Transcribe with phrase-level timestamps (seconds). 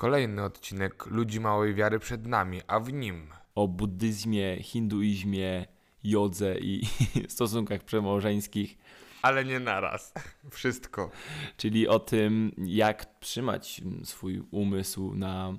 [0.00, 5.66] Kolejny odcinek Ludzi Małej Wiary przed nami, a w nim o buddyzmie, hinduizmie,
[6.04, 6.82] jodze i
[7.28, 8.78] stosunkach przemałżeńskich.
[9.22, 10.12] Ale nie naraz.
[10.50, 11.10] Wszystko.
[11.56, 15.52] Czyli o tym, jak trzymać swój umysł na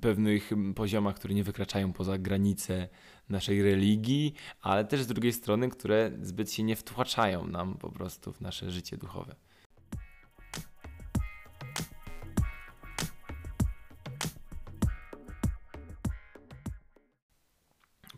[0.00, 2.88] pewnych poziomach, które nie wykraczają poza granice
[3.28, 8.32] naszej religii, ale też z drugiej strony, które zbyt się nie wtłaczają nam po prostu
[8.32, 9.34] w nasze życie duchowe.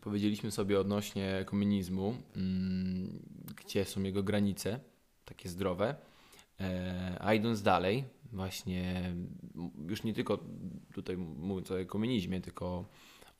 [0.04, 3.18] Powiedzieliśmy sobie odnośnie komunizmu, mm,
[3.56, 4.80] gdzie są jego granice,
[5.24, 5.94] takie zdrowe,
[6.60, 9.14] e, a idąc dalej, właśnie
[9.88, 10.38] już nie tylko
[10.94, 12.84] tutaj mówiąc o komunizmie, tylko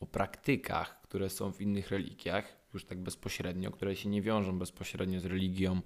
[0.00, 5.20] o praktykach, które są w innych religiach, już tak bezpośrednio, które się nie wiążą bezpośrednio
[5.20, 5.80] z religią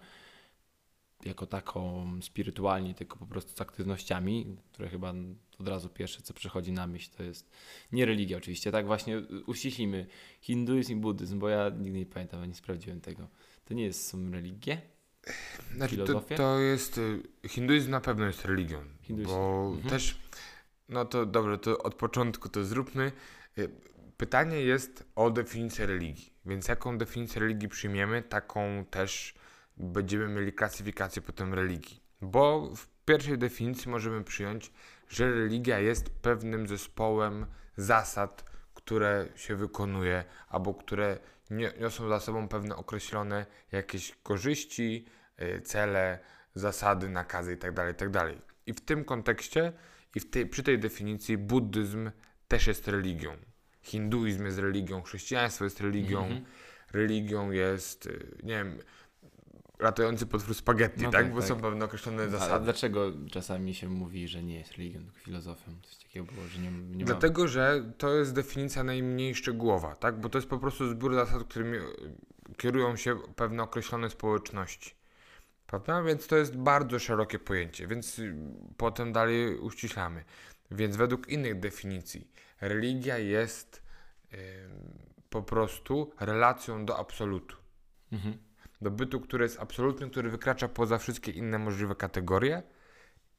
[1.25, 5.15] jako taką spirytualnie, tylko po prostu z aktywnościami, które chyba
[5.59, 7.51] od razu pierwsze, co przychodzi na myśl, to jest
[7.93, 10.07] nie religia oczywiście, tak właśnie uściślimy
[10.41, 13.29] hinduizm i buddyzm, bo ja nigdy nie pamiętam, nie sprawdziłem tego.
[13.65, 14.81] To nie jest, są religie?
[15.75, 19.31] Znaczy, to, to, jest, y, hinduizm na pewno jest religią, hinduizm.
[19.31, 19.91] bo mhm.
[19.91, 20.19] też,
[20.89, 23.13] no to dobrze, to od początku to zróbmy.
[23.59, 23.71] Y,
[24.17, 29.35] pytanie jest o definicję religii, więc jaką definicję religii przyjmiemy, taką też
[29.79, 32.03] będziemy mieli klasyfikację potem religii.
[32.21, 34.73] Bo w pierwszej definicji możemy przyjąć,
[35.09, 41.19] że religia jest pewnym zespołem zasad, które się wykonuje, albo które
[41.81, 45.07] niosą za sobą pewne określone jakieś korzyści,
[45.43, 46.19] y, cele,
[46.55, 47.75] zasady, nakazy itd.
[47.75, 48.13] Tak itd.
[48.13, 49.73] Tak I w tym kontekście
[50.15, 52.11] i tej, przy tej definicji buddyzm
[52.49, 53.37] też jest religią.
[53.83, 56.45] Hinduizm jest religią, chrześcijaństwo jest religią, mm -hmm.
[56.93, 58.79] religią jest, y, nie wiem,
[59.79, 61.23] ratujący potwór spaghetti, no tak?
[61.23, 61.33] tak?
[61.33, 61.49] Bo tak.
[61.49, 62.55] są pewne określone zasady.
[62.55, 65.73] A dlaczego czasami się mówi, że nie jest religią, tylko filozofią?
[65.83, 67.49] Coś takiego było, że nie, nie Dlatego, ma...
[67.49, 70.21] że to jest definicja najmniej szczegółowa, tak?
[70.21, 71.79] Bo to jest po prostu zbiór zasad, którymi
[72.57, 74.95] kierują się pewne określone społeczności.
[75.67, 76.03] Prawda?
[76.03, 78.21] Więc to jest bardzo szerokie pojęcie, więc
[78.77, 80.25] potem dalej uściślamy.
[80.71, 83.83] Więc według innych definicji religia jest
[84.33, 84.39] yy,
[85.31, 87.57] po prostu relacją do absolutu.
[88.13, 88.48] Mhm
[88.81, 92.63] do bytu, który jest absolutny, który wykracza poza wszystkie inne możliwe kategorie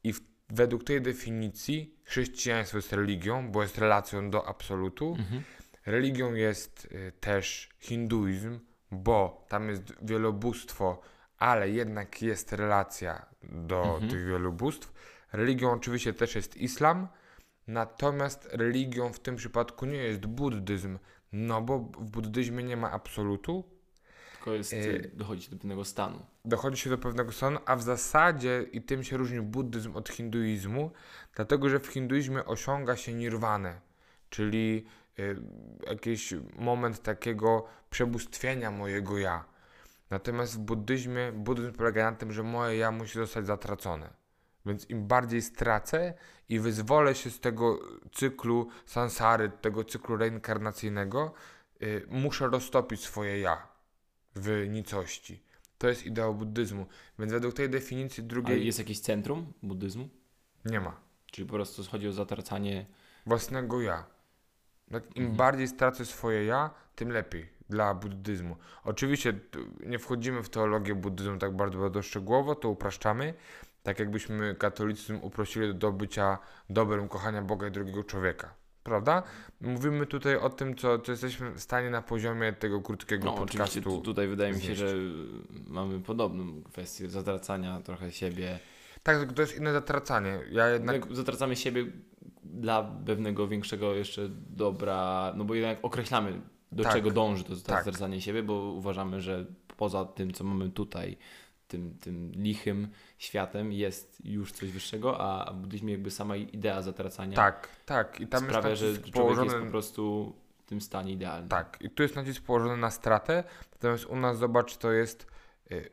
[0.04, 5.16] i w, według tej definicji chrześcijaństwo jest religią, bo jest relacją do absolutu.
[5.18, 5.42] Mhm.
[5.86, 8.58] Religią jest y, też hinduizm,
[8.90, 11.00] bo tam jest wielobóstwo,
[11.38, 14.10] ale jednak jest relacja do mhm.
[14.10, 14.92] tych wielobóstw.
[15.32, 17.08] Religią oczywiście też jest islam,
[17.66, 20.98] natomiast religią w tym przypadku nie jest buddyzm,
[21.32, 23.79] no bo w buddyzmie nie ma absolutu,
[24.40, 26.26] tylko jest, y, dochodzi do pewnego stanu.
[26.44, 30.90] Dochodzi się do pewnego stanu, a w zasadzie i tym się różni buddyzm od hinduizmu,
[31.34, 33.80] dlatego że w hinduizmie osiąga się nirwanę,
[34.30, 34.86] czyli
[35.18, 35.36] y,
[35.86, 39.44] jakiś moment takiego przebóstwienia mojego ja.
[40.10, 44.10] Natomiast w buddyzmie, buddyzm polega na tym, że moje ja musi zostać zatracone.
[44.66, 46.14] Więc im bardziej stracę
[46.48, 47.78] i wyzwolę się z tego
[48.12, 51.32] cyklu sansary, tego cyklu reinkarnacyjnego,
[51.82, 53.69] y, muszę roztopić swoje ja
[54.40, 55.42] w nicości.
[55.78, 56.86] To jest ideał buddyzmu.
[57.18, 58.56] Więc według tej definicji drugiej.
[58.56, 60.08] Ale jest jakieś centrum buddyzmu?
[60.64, 61.00] Nie ma.
[61.26, 62.86] Czyli po prostu chodzi o zatracanie
[63.26, 64.04] własnego ja.
[64.90, 65.36] Im mhm.
[65.36, 68.56] bardziej stracę swoje ja, tym lepiej dla buddyzmu.
[68.84, 69.40] Oczywiście
[69.86, 73.34] nie wchodzimy w teologię buddyzmu tak bardzo, bardzo szczegółowo, to upraszczamy.
[73.82, 76.38] Tak jakbyśmy katolicyzm uprosili do bycia
[76.70, 79.22] dobrem, kochania Boga i drugiego człowieka prawda?
[79.60, 83.82] Mówimy tutaj o tym, co, co jesteśmy w stanie na poziomie tego krótkiego no, podcastu.
[83.82, 84.94] Tu, tutaj wydaje mi się, że
[85.66, 88.58] mamy podobną kwestię zatracania trochę siebie.
[89.02, 90.40] Tak, to jest inne zatracanie.
[90.50, 91.14] Ja jednak...
[91.14, 91.86] Zatracamy siebie
[92.44, 96.40] dla pewnego większego jeszcze dobra, no bo jednak określamy
[96.72, 97.84] do tak, czego dąży to tak.
[97.84, 99.46] zatracanie siebie, bo uważamy, że
[99.76, 101.16] poza tym, co mamy tutaj,
[101.70, 102.88] tym, tym lichym
[103.18, 108.20] światem jest już coś wyższego, a w buddyzmie jakby sama idea zatracania tak, tak.
[108.20, 109.52] I tam sprawia, jest że człowiek położony...
[109.52, 111.48] jest po prostu w tym stanie idealnym.
[111.48, 115.26] Tak, i tu jest nacisk położony na stratę, natomiast u nas zobacz, to jest
[115.72, 115.90] y,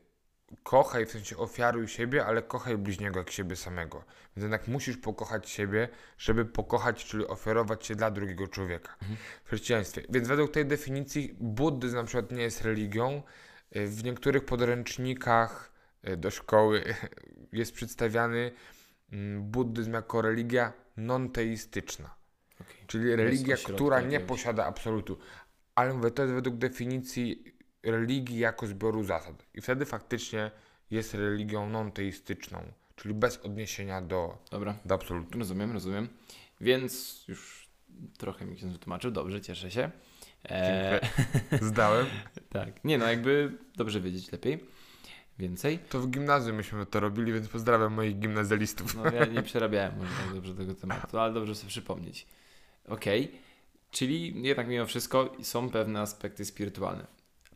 [0.64, 3.98] kochaj, w sensie ofiaruj siebie, ale kochaj bliźniego jak siebie samego.
[4.36, 9.18] Więc jednak musisz pokochać siebie, żeby pokochać, czyli ofiarować się dla drugiego człowieka mhm.
[9.44, 10.04] w chrześcijaństwie.
[10.10, 13.22] Więc według tej definicji buddyzm na przykład nie jest religią,
[13.72, 15.72] w niektórych podręcznikach
[16.08, 16.84] y, do szkoły
[17.54, 18.52] jest przedstawiany
[19.12, 22.16] mm, buddyzm jako religia non-teistyczna.
[22.62, 22.88] Okay.
[22.88, 25.18] Czyli religia, która nie posiada absolutu.
[25.76, 27.44] Ale mówię, to jest według definicji
[27.84, 29.46] religii jako zbioru zasad.
[29.54, 30.52] I wtedy faktycznie
[30.92, 32.62] jest religią non-teistyczną,
[32.96, 34.78] czyli bez odniesienia do, Dobra.
[34.86, 35.40] do absolutu.
[35.40, 36.10] Rozumiem, rozumiem.
[36.62, 37.70] Więc już
[38.18, 39.92] trochę mi się wytłumaczył, dobrze, cieszę się.
[40.50, 41.00] E,
[41.62, 42.06] Zdałem.
[42.66, 44.60] Tak, nie no, jakby dobrze wiedzieć lepiej.
[45.40, 45.80] Więcej.
[45.90, 48.96] To w gimnazjum myśmy to robili, więc pozdrawiam moich gimnazjalistów.
[48.96, 52.28] No ja nie przerabiałem może tak dobrze tego tematu, ale dobrze sobie przypomnieć.
[52.88, 53.32] Okej,
[53.92, 57.08] czyli jednak mimo wszystko są pewne aspekty spirytualne.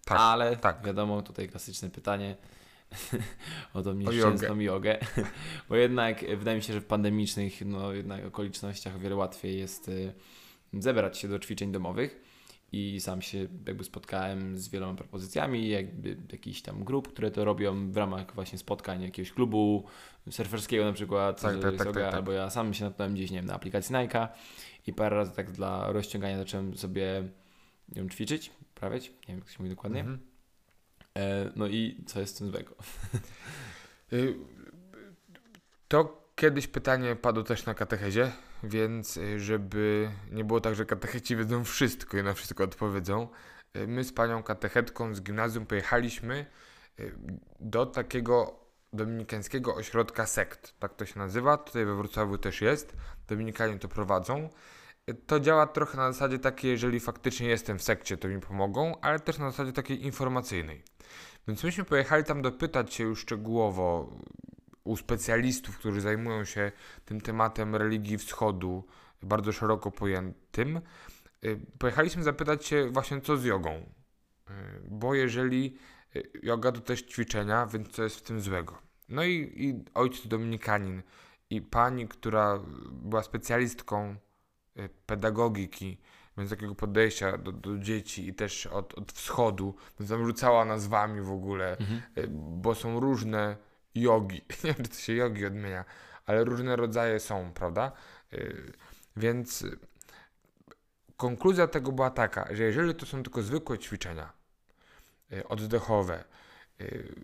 [0.06, 0.86] Tak, ale tak.
[0.86, 2.36] wiadomo, tutaj klasyczne pytanie
[3.74, 4.98] o tą nieszczęsną jogę.
[5.69, 9.88] Bo jednak wydaje mi się, że w pandemicznych no, jednak okolicznościach o wiele łatwiej jest
[9.88, 10.13] y,
[10.74, 12.30] zebrać się do ćwiczeń domowych.
[12.73, 17.91] I sam się jakby spotkałem z wieloma propozycjami, jakby jakichś tam grup, które to robią
[17.91, 19.85] w ramach właśnie spotkań jakiegoś klubu
[20.29, 22.13] surferskiego na przykład, Tak, tak, tak, tak, tak.
[22.13, 24.27] albo ja sam się natknąłem gdzieś, nie wiem, na aplikacji Nike'a
[24.88, 27.23] i parę razy tak dla rozciągania zacząłem sobie
[27.95, 30.00] ją ćwiczyć, prawić, nie wiem jak to się mówi dokładnie.
[30.00, 30.19] Mhm.
[31.17, 32.75] E, no i co jest w tym złego?
[34.13, 34.35] Y,
[35.88, 38.31] To kiedyś pytanie padło też na katechezie,
[38.63, 43.27] więc y, żeby nie było tak, że katecheci wiedzą wszystko i na wszystko odpowiedzą,
[43.77, 46.45] y, my z panią katechetką z gimnazjum pojechaliśmy
[46.99, 47.15] y,
[47.59, 48.61] do takiego
[48.93, 52.95] dominikańskiego ośrodka sekt, tak to się nazywa, tutaj we Wrocławiu też jest,
[53.27, 54.49] dominikanie to prowadzą.
[55.27, 59.19] To działa trochę na zasadzie takiej, jeżeli faktycznie jestem w sekcie, to mi pomogą, ale
[59.19, 60.83] też na zasadzie takiej informacyjnej.
[61.47, 64.09] Więc myśmy pojechali tam dopytać się już szczegółowo
[64.91, 66.71] u specjalistów, którzy zajmują się
[67.05, 68.83] tym tematem religii wschodu,
[69.23, 70.81] bardzo szeroko pojętym.
[71.45, 73.71] Y, Pojechaliśmy zapytać się właśnie co z jogą.
[73.71, 74.53] Y,
[74.89, 75.77] Bo jeżeli
[76.15, 78.77] y, yoga to też ćwiczenia, więc co jest w tym złego?
[79.09, 81.03] No i, i ojciec dominikanin
[81.49, 82.59] i pani, która
[82.91, 84.15] była specjalistką
[85.05, 85.97] pedagogiki,
[86.38, 91.21] więc takiego podejścia do, do dzieci i też od, od wschodu, więc tam rzucała nazwami
[91.21, 91.77] w ogóle,
[92.17, 93.57] y, bo są różne
[93.95, 94.41] jogi.
[94.63, 95.85] Nie wiem, czy to się jogi odmienia,
[96.25, 97.91] ale różne rodzaje są, prawda?
[98.33, 98.73] Y,
[99.17, 99.65] Więc
[101.17, 104.33] konkluzja tego była taka, że jeżeli to są tylko zwykłe ćwiczenia
[105.33, 106.23] y, oddechowe,
[106.81, 107.15] y,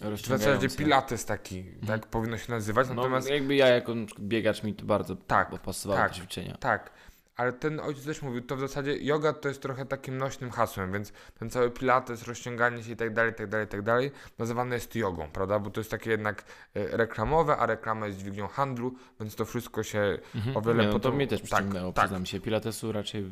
[0.00, 4.74] w zasadzie pilates taki, tak powinno się nazywać, No, natomiast jakby ja jako biegacz mi
[4.74, 6.12] to bardzo Tak, pasowało tak.
[6.12, 6.56] ćwiczenia.
[6.56, 6.90] Tak,
[7.36, 10.92] ale ten ojciec też mówił, to w zasadzie yoga to jest trochę takim nośnym hasłem,
[10.92, 14.96] więc ten cały pilates, rozciąganie się i tak dalej, tak dalej, tak dalej, nazywane jest
[14.96, 15.58] jogą, prawda?
[15.58, 16.44] Bo to jest takie jednak
[16.74, 20.56] e, reklamowe, a reklama jest dźwignią handlu, więc to wszystko się Mhm.
[20.56, 22.04] o wiele nie, no to potom- mnie też tak, przyciągnęło, tak.
[22.04, 22.40] przyznam się.
[22.40, 23.24] Pilatesu raczej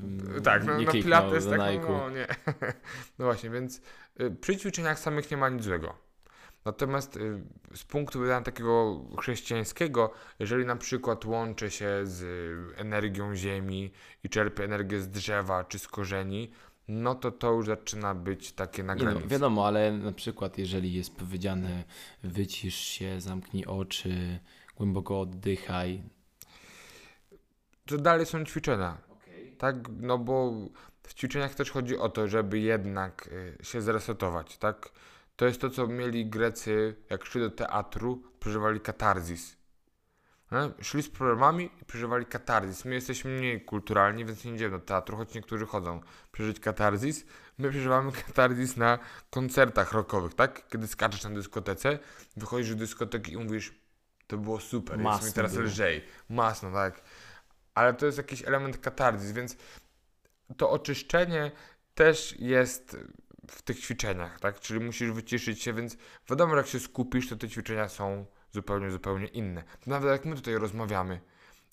[0.45, 1.89] Tak, no, nie kliknął pilates tak, Nike'u.
[1.89, 2.27] no nie.
[3.19, 3.81] No właśnie, więc
[4.21, 5.95] y, przy ćwiczeniach samych nie ma nic złego.
[6.65, 7.43] Natomiast y,
[7.75, 13.93] z punktu widzenia takiego chrześcijańskiego, jeżeli na przykład łączę się z y, energią ziemi
[14.25, 16.51] i czerpię energię z drzewa czy z korzeni,
[16.89, 20.95] no to to już zaczyna być takie na Nie no, wiadomo, ale na przykład jeżeli
[20.95, 21.85] jest powiedziane
[22.23, 24.39] wycisz się, zamknij oczy,
[24.77, 26.03] głęboko oddychaj.
[27.87, 28.99] To dalej są ćwiczenia.
[29.59, 30.53] Tak, no bo
[31.03, 33.29] w ćwiczeniach też chodzi o to, żeby jednak
[33.61, 34.91] y, się zresetować, tak?
[35.43, 39.57] To jest to, co mieli Grecy, jak szli do teatru, przeżywali katarzis.
[40.53, 40.85] Nie?
[40.85, 42.85] Szli z problemami i przeżywali katarzis.
[42.85, 46.01] My jesteśmy mniej kulturalni, więc nie idziemy do teatru, choć niektórzy chodzą
[46.33, 47.25] przeżyć katarzis.
[47.59, 48.99] My przeżywamy katarzis na
[49.31, 50.69] koncertach rockowych, tak?
[50.69, 51.99] Kiedy skaczesz na dyskotece,
[52.37, 53.75] wychodzisz do dyskoteki i mówisz,
[54.27, 55.65] to było super, jest Masno mi teraz było.
[55.65, 56.05] lżej.
[56.29, 57.03] Masno, tak.
[57.75, 59.57] Ale to jest jakiś element katarzis, więc
[60.57, 61.51] to oczyszczenie
[61.95, 62.97] też jest
[63.57, 64.61] w tych ćwiczeniach, tak?
[64.61, 65.97] Czyli musisz wyciszyć się, więc
[66.31, 69.65] wiadomo, jak się skupisz, to te ćwiczenia są zupełnie, zupełnie inne.
[69.87, 71.21] Nawet jak my tutaj rozmawiamy,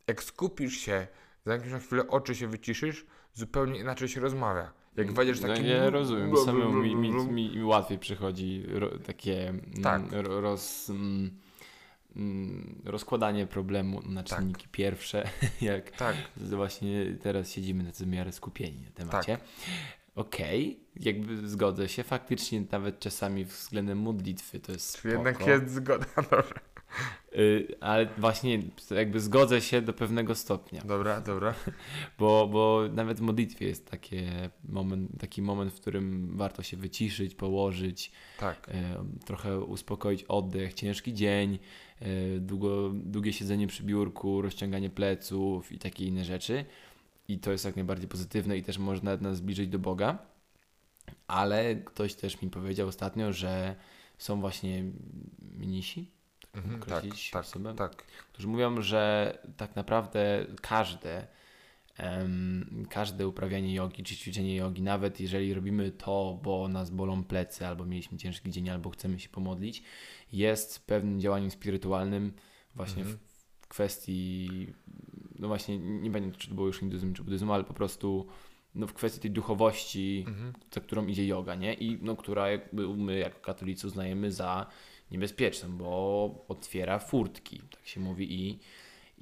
[0.07, 1.07] jak skupisz się,
[1.45, 4.71] zamkniesz na chwilę oczy, się wyciszysz, zupełnie inaczej się rozmawia.
[4.95, 5.67] Jak wejdziesz No, taki...
[5.67, 10.01] ja rozumiem, samemu mi, mi, mi, łatwiej przychodzi ro, takie mm, Tak.
[10.12, 11.39] ro, roz, mm,
[12.15, 15.29] mm, rozkładanie problemu na czynniki pierwsze,
[15.62, 19.38] jak Tak, właśnie teraz siedzimy na w miarę skupieni na temacie.
[20.19, 25.09] Okej, jakby zgodzę się, faktycznie nawet czasami względem modlitwy to jest spoko.
[25.09, 26.05] jednak jest zgoda.
[26.15, 26.43] Dobra,
[27.35, 28.59] Y, ale właśnie
[28.91, 31.53] jakby zgodzę się do pewnego stopnia, dobra, dobra.
[32.19, 37.35] bo, bo nawet w modlitwie jest takie moment, taki moment, w którym warto się wyciszyć,
[37.35, 41.59] położyć, Tak, e, trochę uspokoić oddech, ciężki dzień,
[41.99, 42.05] e,
[42.39, 46.65] długo, długie siedzenie przy biurku, rozciąganie pleców i takie inne rzeczy.
[47.29, 50.17] I to jest jak najbardziej pozytywne i też może nawet nas zbliżyć do Boga.
[51.27, 53.75] Ale ktoś też mi powiedział ostatnio, że
[54.17, 54.83] są właśnie
[55.57, 56.12] mnisi,
[56.53, 57.75] mhm, tak, określić tak, osobę?
[57.75, 57.95] tak.
[58.33, 61.27] którzy mówią, że tak naprawdę każde,
[61.98, 67.67] em, każde uprawianie jogi czy ćwiczenie jogi, nawet jeżeli robimy to, bo nas bolą plecy,
[67.67, 69.83] albo mieliśmy ciężki dzień, albo chcemy się pomodlić,
[70.33, 72.33] jest pewnym działaniem spirytualnym
[72.75, 73.19] właśnie Mhm.
[73.62, 74.67] w kwestii
[75.39, 78.27] no właśnie, nie pamiętam czy to było już hinduizm czy buddyzm, ale po prostu
[78.75, 80.53] no w kwestii tej duchowości, Mhm.
[80.74, 81.74] za którą idzie yoga, nie?
[81.74, 84.65] I no, która jakby my jako katolicy uznajemy za
[85.12, 88.60] niebezpieczną, bo otwiera furtki, tak się mówi i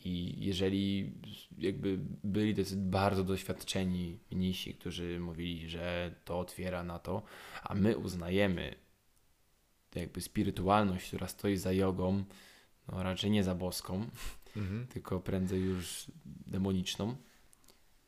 [0.06, 1.12] i jeżeli
[1.58, 7.22] jakby byli tacy bardzo doświadczeni mnisi, którzy mówili, że to otwiera na to,
[7.64, 8.76] a my uznajemy
[9.96, 12.24] jakby spirytualność, która stoi za jogą,
[12.92, 14.06] no raczej nie za boską,
[14.58, 14.88] Mhm.
[14.88, 17.16] tylko prędzej już demoniczną,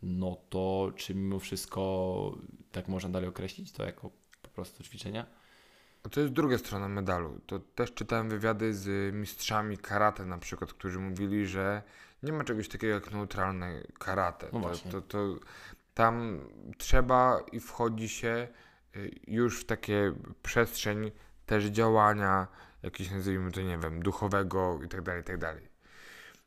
[0.01, 2.37] no to czy mimo wszystko
[2.71, 5.25] tak można dalej określić to jako po prostu ćwiczenia?
[6.03, 7.39] A to jest druga strona medalu.
[7.45, 11.83] To też czytałem wywiady z mistrzami karate na przykład, którzy mówili, że
[12.23, 14.49] nie ma czegoś takiego jak neutralne karate.
[14.53, 15.39] No to, to, to
[15.93, 16.39] tam
[16.77, 18.47] trzeba i wchodzi się
[18.95, 20.13] y, już w takie
[20.43, 21.11] przestrzeń
[21.45, 22.47] też działania,
[22.83, 25.68] jakieś nazwijmy to, nie wiem, duchowego i tak dalej, i tak dalej.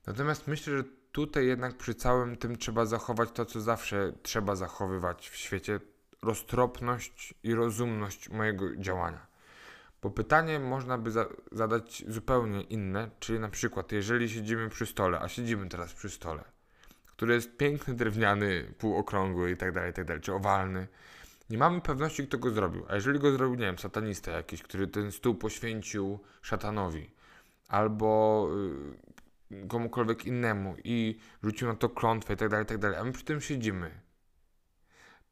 [0.06, 5.28] Natomiast myślę, że tutaj jednak przy całym tym trzeba zachować to, co zawsze trzeba zachowywać
[5.28, 5.80] w świecie,
[6.22, 9.26] roztropność i rozumność mojego działania.
[10.02, 15.20] Bo pytanie można by za zadać zupełnie inne, czyli na przykład, jeżeli siedzimy przy stole,
[15.20, 16.44] a siedzimy teraz przy stole,
[17.06, 20.88] który jest piękny, drewniany, półokrągły i tak dalej, tak dalej, czy owalny,
[21.50, 22.84] nie mamy pewności, kto go zrobił.
[22.88, 27.10] A jeżeli go zrobił, nie wiem, satanista jakiś, który ten stół poświęcił szatanowi,
[27.68, 28.48] albo
[28.98, 29.21] y,
[29.68, 33.12] komukolwiek innemu i rzucił na to klątwę i tak dalej, i tak dalej, a my
[33.12, 33.90] przy tym siedzimy,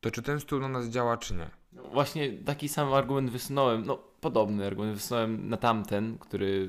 [0.01, 1.51] to czy ten stół na nas działa, czy nie?
[1.73, 6.69] No właśnie taki sam argument wysunąłem, no podobny argument wysunąłem na tamten, który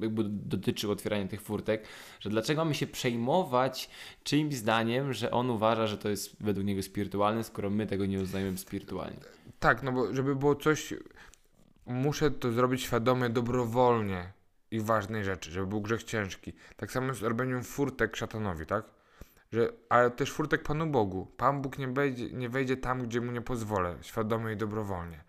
[0.00, 1.84] jakby dotyczył otwierania tych furtek,
[2.20, 3.90] że dlaczego mamy się przejmować
[4.22, 8.20] czyimś zdaniem, że on uważa, że to jest według niego spirytualne, skoro my tego nie
[8.20, 9.20] uznajemy spirytualnie.
[9.58, 10.94] Tak, no bo żeby było coś,
[11.86, 14.35] muszę to zrobić świadomie, dobrowolnie
[14.70, 16.52] i ważnej rzeczy, żeby był grzech ciężki.
[16.76, 18.84] Tak samo z robieniem furtek szatanowi, tak?
[19.52, 21.26] Że, ale też furtek Panu Bogu.
[21.36, 25.24] Pan Bóg nie wejdzie, nie wejdzie tam, gdzie mu nie pozwolę, świadomie i dobrowolnie.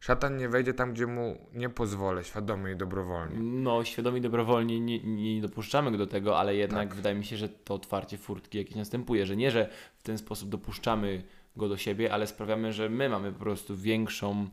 [0.00, 3.36] Szatan nie wejdzie tam, gdzie mu nie pozwolę, świadomie i dobrowolnie.
[3.40, 6.96] No, świadomie i dobrowolnie nie, nie dopuszczamy go do tego, ale jednak Tak.
[6.96, 10.48] wydaje mi się, że to otwarcie furtki jakieś następuje, że nie, że w ten sposób
[10.48, 11.22] dopuszczamy
[11.56, 14.48] go do siebie, ale sprawiamy, że my mamy po prostu większą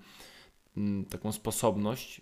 [0.78, 2.22] mm, taką sposobność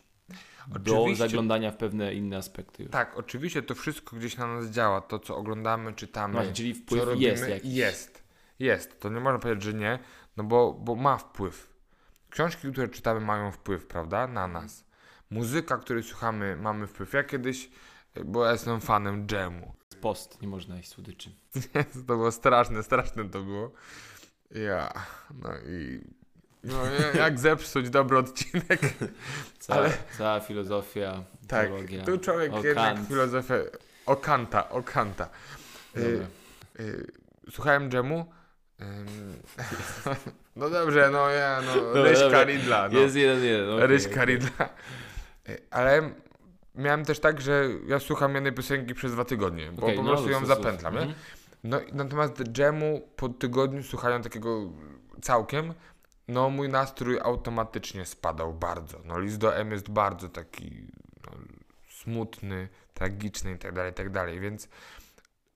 [0.80, 2.84] do Oczywiście- zaglądania w pewne inne aspekty.
[2.84, 2.92] Już.
[2.92, 5.02] Tak, oczywiście to wszystko gdzieś na nas działa.
[5.02, 7.74] To, co oglądamy, czytamy, Właśnie, czyli wpływ robimy, jest jakiś.
[7.74, 8.24] Jest.
[8.60, 9.00] Jest.
[9.00, 10.00] To nie można powiedzieć, że nie,
[10.38, 11.74] no bo, bo ma wpływ.
[12.30, 14.86] Książki, które czytamy, mają wpływ, prawda, na nas.
[15.30, 17.14] Muzyka, której słuchamy, mamy wpływ.
[17.14, 17.70] Ja kiedyś,
[18.26, 19.74] bo ja jestem fanem dżemu.
[20.02, 21.32] Post, nie można jeść słodyczy.
[21.94, 23.72] to było straszne, straszne to było.
[24.52, 24.94] Ja,
[25.34, 26.02] no i...
[26.64, 28.80] No, ja- jak zepsuć dobry odcinek.
[29.60, 32.04] Cała, Ale- cała filozofia, Tak, teologia.
[32.04, 33.08] tu człowiek o jednak Kant.
[33.08, 33.64] filozofię...
[34.06, 35.30] O Kanta, o Kanta.
[35.98, 36.28] Y.
[36.80, 37.12] Y,
[37.52, 38.26] słuchałem dżemu.
[38.82, 39.06] Ym,
[40.56, 42.44] no dobrze, no ja, no, Dobra, Ryśka.
[42.44, 43.00] Ridla, no.
[43.00, 43.74] Jest jeden, jeden.
[43.76, 44.26] okej, Ryśka.
[44.26, 44.70] Ridla.
[45.50, 46.10] Y, Ale
[46.76, 50.10] miałem też tak, że ja słucham jednej piosenki przez dwa tygodnie, bo Okej, po no,
[50.10, 51.14] prostu ją luz, luz, zapętlam, mhm.
[51.64, 54.62] No, natomiast dżemu po tygodniu słuchania takiego
[55.22, 55.74] całkiem,
[56.28, 59.00] no mój nastrój automatycznie spadał bardzo.
[59.06, 60.88] No list do M jest bardzo taki
[61.26, 61.32] no,
[61.90, 64.70] smutny, tragiczny i tak dalej, i tak więc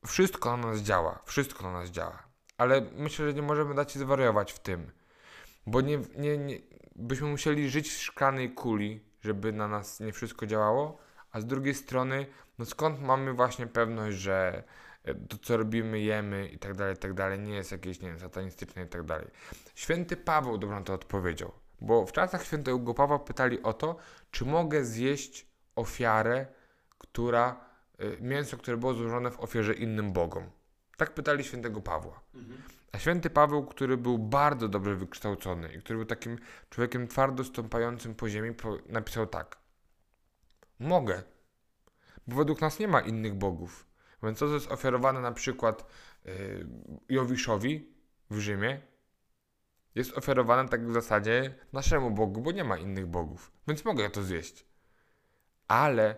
[0.05, 2.23] wszystko na nas działa, wszystko na nas działa.
[2.57, 4.91] Ale myślę, że nie możemy dać się zwariować w tym,
[5.67, 6.59] bo nie, nie, nie,
[6.95, 10.97] byśmy musieli żyć w szklanej kuli, żeby na nas nie wszystko działało,
[11.31, 12.25] a z drugiej strony,
[12.59, 14.63] no skąd mamy właśnie pewność, że
[15.29, 18.83] to, co robimy, jemy i tak dalej, tak dalej, nie jest jakieś, nie wiem, satanistyczne
[18.83, 19.27] i tak dalej.
[19.75, 23.97] Święty Paweł dobrze na to odpowiedział, bo w czasach świętego Pawła pytali o to,
[24.31, 26.45] czy mogę zjeść ofiarę,
[26.97, 27.65] która,
[28.01, 30.49] y, mięso, które było złożone w ofierze innym bogom.
[30.97, 32.21] Tak pytali świętego Pawła.
[32.91, 36.37] A święty Paweł, który był bardzo dobrze wykształcony i który był takim
[36.69, 38.55] człowiekiem twardo stąpającym po ziemi,
[38.89, 39.57] napisał tak.
[40.79, 41.23] Mogę,
[42.27, 43.90] bo według nas nie ma innych bogów.
[44.23, 45.85] Więc to, co jest ofiarowane na przykład
[46.25, 46.67] y,
[47.09, 47.93] Jowiszowi
[48.29, 48.81] w Rzymie,
[49.95, 53.51] jest ofiarowane tak w zasadzie naszemu Bogu, bo nie ma innych bogów.
[53.67, 54.65] Więc mogę to zjeść.
[55.67, 56.15] Ale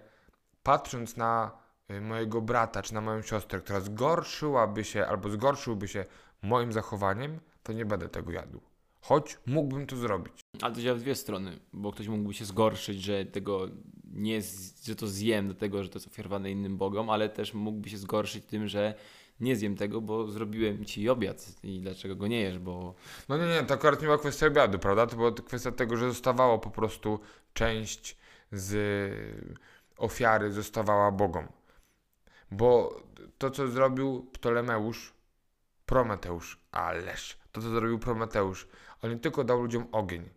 [0.63, 1.51] patrząc na
[1.91, 6.05] y, mojego brata czy na moją siostrę, która zgorszyłaby się albo zgorszyłby się
[6.41, 8.72] moim zachowaniem, to nie będę tego jadł.
[9.03, 10.33] Choć mógłbym to zrobić.
[10.61, 13.67] Ale to działa w dwie strony, bo ktoś mógłby się zgorszyć, że tego
[14.13, 14.41] nie,
[14.83, 17.97] że to zjem do tego, że to jest ofiarowane innym bogom, ale też mógłby się
[17.97, 18.93] zgorszyć tym, że
[19.39, 22.95] nie zjem tego, bo zrobiłem ci obiad i dlaczego go nie jesz, bo
[23.29, 25.07] No nie, nie, to akurat nie była kwestia obiadu, prawda?
[25.07, 27.19] To była kwestia tego, że zostawało po prostu
[27.53, 28.17] część
[28.51, 28.75] z
[29.97, 31.47] ofiary zostawała Bogom.
[32.51, 33.01] Bo
[33.37, 35.13] to, co zrobił Ptolemeusz,
[35.85, 38.67] Prometeusz, ależ, to, co zrobił Prometeusz,
[39.03, 40.29] on nie tylko dał ludziom ogień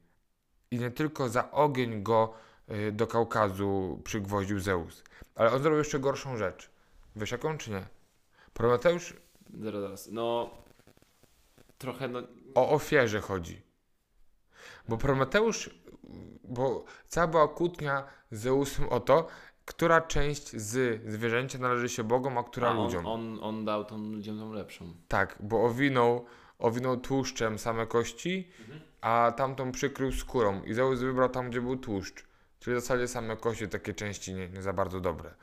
[0.70, 2.32] i nie tylko za ogień go
[2.70, 5.02] y, do Kaukazu przygwoździł Zeus,
[5.34, 6.70] ale on zrobił jeszcze gorszą rzecz.
[7.16, 7.86] Wiesz jaką, czy nie?
[8.52, 9.14] Prometeusz
[9.60, 10.08] Zaraz, zaraz.
[10.12, 10.50] No,
[11.78, 12.22] trochę, no,
[12.54, 13.62] o ofierze chodzi.
[14.88, 15.70] Bo Prometeusz,
[16.44, 19.26] bo cała była kłótnia z Zeusem o to,
[19.64, 23.06] która część z zwierzęcia należy się Bogom, a która a on, ludziom.
[23.06, 24.94] on, on dał tą ludziom tą lepszą.
[25.08, 26.24] Tak, bo owinął,
[26.58, 28.48] owinął tłuszczem same kości,
[29.00, 30.62] a tamtą przykrył skórą.
[30.62, 32.24] I Zeus wybrał tam, gdzie był tłuszcz.
[32.60, 35.34] Czyli w zasadzie same kości, takie części nie, nie za bardzo dobre.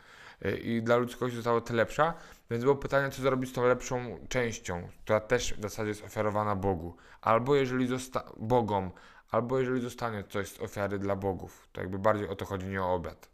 [0.46, 2.14] Y, I dla ludzkości została te lepsza,
[2.50, 6.56] więc było pytanie, co zrobić z tą lepszą częścią, która też w zasadzie jest ofiarowana
[6.56, 6.96] Bogu.
[7.22, 8.92] Albo jeżeli zosta- Bogom,
[9.32, 11.68] albo jeżeli zostanie coś z ofiary dla bogów.
[11.72, 13.30] To jakby bardziej o to chodzi, nie o obiad.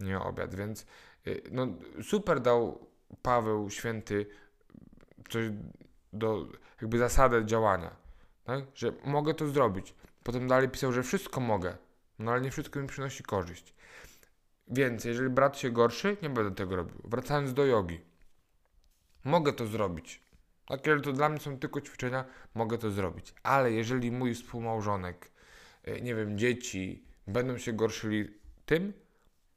[0.00, 0.86] Nie o obiad, więc
[1.26, 1.66] y, no,
[2.02, 2.88] super dał
[3.22, 4.26] Paweł święty
[5.28, 5.44] coś
[6.12, 6.46] do
[6.82, 7.96] jakby zasadę działania,
[8.44, 8.64] tak?
[8.74, 9.94] że mogę to zrobić.
[10.22, 11.76] Potem dalej pisał, że wszystko mogę,
[12.18, 13.74] no ale nie wszystko mi przynosi korzyść.
[14.68, 16.96] Więc jeżeli brat się gorszy, nie będę tego robił.
[17.04, 18.00] Wracając do jogi,
[19.24, 20.22] mogę to zrobić.
[20.66, 23.34] Tak, jeżeli to dla mnie są tylko ćwiczenia, mogę to zrobić.
[23.42, 25.30] Ale jeżeli mój współmałżonek,
[25.88, 28.30] y, nie wiem, dzieci będą się gorszyli
[28.66, 28.92] tym,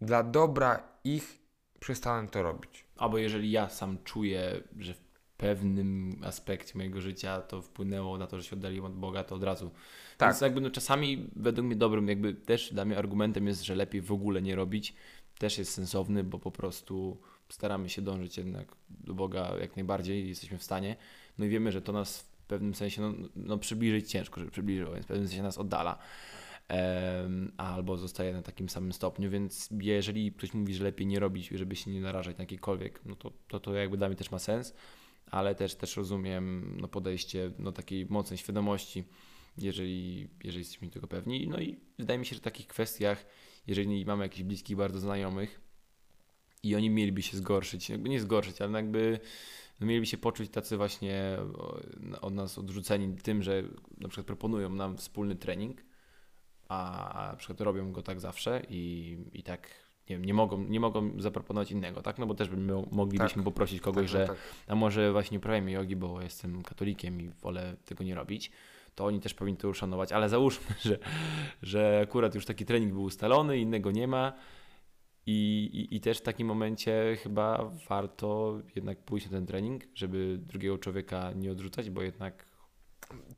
[0.02, 1.40] dla dobra ich
[1.80, 2.86] przestanę to robić.
[2.98, 4.94] Albo jeżeli ja sam czuję, że
[5.42, 9.44] pewnym aspekcie mojego życia to wpłynęło na to, że się oddaliłem od Boga, to od
[9.44, 9.72] razu.
[10.18, 10.30] Tak.
[10.30, 14.02] Więc jakby no czasami według mnie dobrym, jakby też dla mnie argumentem jest, że lepiej
[14.02, 14.96] w ogóle nie robić.
[15.38, 17.18] Też jest sensowny, bo po prostu
[17.50, 20.96] staramy się dążyć jednak do Boga jak najbardziej i jesteśmy w stanie.
[21.38, 24.94] No i wiemy, że to nas w pewnym sensie no, no przybliżyć ciężko, żeby przybliżyło,
[24.94, 25.98] więc w pewnym sensie nas oddala.
[27.58, 31.76] Albo zostaje na takim samym stopniu, więc jeżeli ktoś mówi, że lepiej nie robić, żeby
[31.76, 34.74] się nie narażać na jakikolwiek, no to, to, to jakby dla mnie też ma sens,
[35.32, 39.04] ale też, też rozumiem no, podejście no, takiej mocnej świadomości,
[39.58, 41.48] jeżeli, jeżeli jesteśmy tego pewni.
[41.48, 43.26] No i wydaje mi się, że w takich kwestiach,
[43.68, 45.62] jeżeli mamy jakichś bliskich bardzo znajomych
[46.64, 49.20] i oni mieliby się zgorszyć, jakby nie zgorszyć, ale jakby
[49.80, 51.38] no, mieliby się poczuć tacy właśnie
[52.22, 53.64] od nas odrzuceni tym, że
[53.98, 55.84] na przykład proponują nam wspólny trening,
[56.70, 60.80] a na przykład robią go tak zawsze i, i tak nie, wiem, nie, mogą, nie
[60.80, 62.18] mogą zaproponować innego, tak?
[62.18, 64.38] No bo też by my moglibyśmy poprosić kogoś, że tak.
[64.68, 68.52] a może właśnie uprawiamy jogi, bo jestem katolikiem i wolę tego nie robić,
[68.96, 70.98] to oni też powinni to uszanować, ale załóżmy, że,
[71.62, 74.34] że akurat już taki trening był ustalony, innego nie ma
[75.26, 80.38] i, i, i też w takim momencie chyba warto jednak pójść na ten trening, żeby
[80.42, 82.52] drugiego człowieka nie odrzucać, bo jednak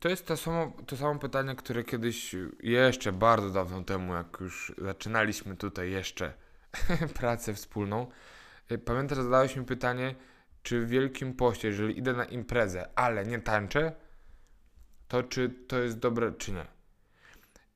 [0.00, 4.74] To jest to samo, to samo pytanie, które kiedyś, jeszcze bardzo dawno temu, jak już
[4.78, 6.43] zaczynaliśmy tutaj jeszcze
[7.20, 8.06] pracę wspólną,
[8.72, 10.14] y, pamiętasz, zadałeś mi pytanie,
[10.62, 13.92] czy w Wielkim Poście, jeżeli idę na imprezę, ale nie tańczę,
[15.08, 16.66] to czy to jest dobre, czy nie.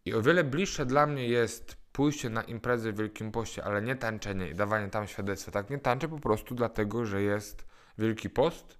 [0.04, 3.96] I o wiele bliższe dla mnie jest pójście na imprezę w Wielkim Poście, ale nie
[3.96, 5.50] tańczenie i dawanie tam świadectwa.
[5.50, 7.64] Tak, nie tańczę po prostu dlatego, że jest
[7.98, 8.78] Wielki Post,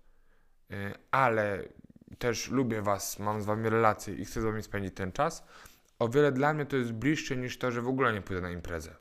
[0.71, 1.65] y, ale
[2.19, 5.45] też lubię Was, mam z Wami relacje i chcę z Wami spędzić ten czas.
[5.99, 8.51] O wiele dla mnie to jest bliższe niż to, że w ogóle nie pójdę na
[8.51, 8.97] imprezę.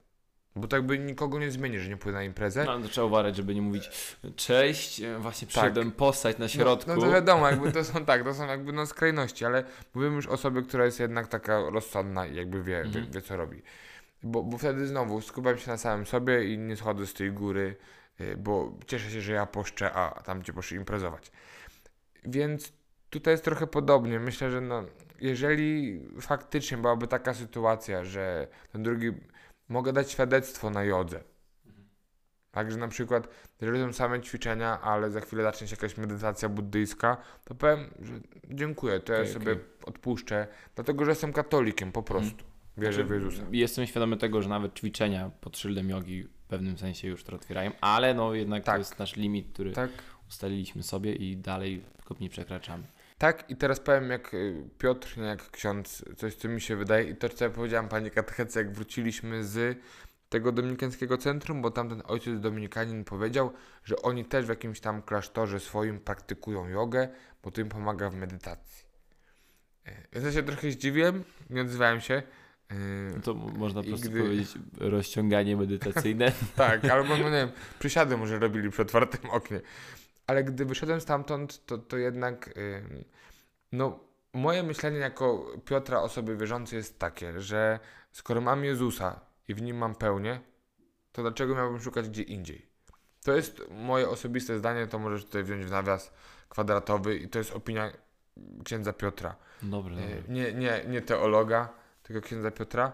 [0.58, 2.66] Bo tak by nikogo nie zmieni, że nie pójdę na imprezę.
[2.66, 3.90] no, to trzeba uważać, żeby nie mówić
[4.36, 6.90] cześć, e, właśnie przyszedłem postać na środku.
[6.90, 10.16] No, no to wiadomo, jakby to są tak, to są jakby no skrajności, ale mówimy
[10.16, 13.12] już o sobie, która jest jednak taka rozsądna i jakby wie, wie, Mhm.
[13.12, 13.62] wie co robi.
[14.24, 17.76] Bo, bo wtedy znowu skupiam się na samym sobie i nie schodzę z tej góry,
[18.22, 21.32] y, bo cieszę się, że ja poszczę, a tam gdzie poszli imprezować.
[22.26, 22.72] Więc
[23.10, 24.20] tutaj jest trochę podobnie.
[24.20, 24.84] Myślę, że no,
[25.22, 29.12] jeżeli faktycznie byłaby taka sytuacja, że ten drugi
[29.70, 31.24] mogę dać świadectwo na jodze.
[32.52, 33.28] Także na przykład,
[33.62, 38.14] jeżeli są same ćwiczenia, ale za chwilę zacznie się jakaś medytacja buddyjska, to powiem, że
[38.50, 39.64] dziękuję, to ja Okej, sobie okej.
[39.86, 42.44] odpuszczę, dlatego że jestem katolikiem po prostu.
[42.78, 43.44] Wierzę w Jezusa.
[43.52, 47.72] Jestem świadomy tego, że nawet ćwiczenia pod szyldem jogi w pewnym sensie już to otwierają,
[47.82, 48.76] ale no jednak Tak.
[48.76, 49.90] to jest nasz limit, który Tak,
[50.30, 52.84] ustaliliśmy sobie i dalej go nie przekraczamy.
[53.18, 57.10] Tak i teraz powiem jak y, Piotr, nie jak ksiądz, coś co mi się wydaje
[57.10, 59.80] i to co ja powiedziałam pani katechece, jak wróciliśmy z
[60.30, 63.54] tego dominikańskiego centrum, bo tamten ojciec dominikanin powiedział,
[63.84, 67.10] że oni też w jakimś tam klasztorze swoim praktykują jogę,
[67.44, 68.88] bo to im pomaga w medytacji.
[70.14, 72.24] Więc ja się trochę zdziwiłem, nie odzywałem się.
[73.16, 76.32] No to można po prostu gdy- powiedzieć rozciąganie medytacyjne.
[76.56, 79.62] Tak, albo no nie wiem, przysiady może robili przy otwartym oknie.
[80.28, 82.50] Ale gdy wyszedłem stamtąd, to, to jednak
[83.72, 84.00] no
[84.34, 87.80] moje myślenie jako Piotra osoby wierzącej jest takie, że
[88.12, 90.40] skoro mam Jezusa i w nim mam pełnię,
[91.12, 92.66] to dlaczego miałbym szukać gdzie indziej?
[93.24, 96.14] To jest moje osobiste zdanie, to możesz tutaj wziąć w nawias
[96.50, 97.92] kwadratowy i to jest opinia
[98.64, 99.36] księdza Piotra.
[99.64, 99.96] E, dobrze.
[100.30, 101.70] Nie, nie, nie teologa,
[102.04, 102.92] tylko księdza Piotra.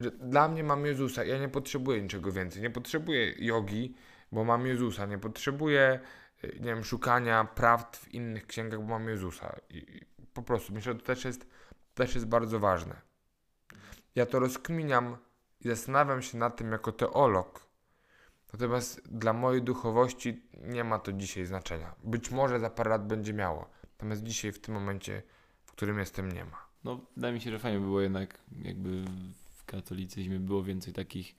[0.00, 2.62] Że dla mnie mam Jezusa, ja nie potrzebuję niczego więcej.
[2.62, 3.94] Nie potrzebuję jogi,
[4.32, 5.06] bo mam Jezusa.
[5.06, 6.00] Nie potrzebuję,
[6.42, 9.56] nie wiem, szukania prawd w innych księgach, bo mam Jezusa.
[9.70, 10.00] I,
[10.34, 11.46] po prostu myślę, że to też jest,
[11.94, 13.00] też jest bardzo ważne.
[14.14, 15.16] Ja to rozkminiam
[15.60, 17.68] i zastanawiam się nad tym jako teolog.
[18.52, 21.94] Natomiast dla mojej duchowości nie ma to dzisiaj znaczenia.
[22.04, 23.70] Być może za parę lat będzie miało.
[23.92, 25.22] Natomiast dzisiaj, w tym momencie,
[25.64, 26.68] w którym jestem, nie ma.
[26.84, 29.04] No, wydaje mi się, że fajnie by było jednak, jakby
[29.50, 31.34] w katolicyzmie było więcej takich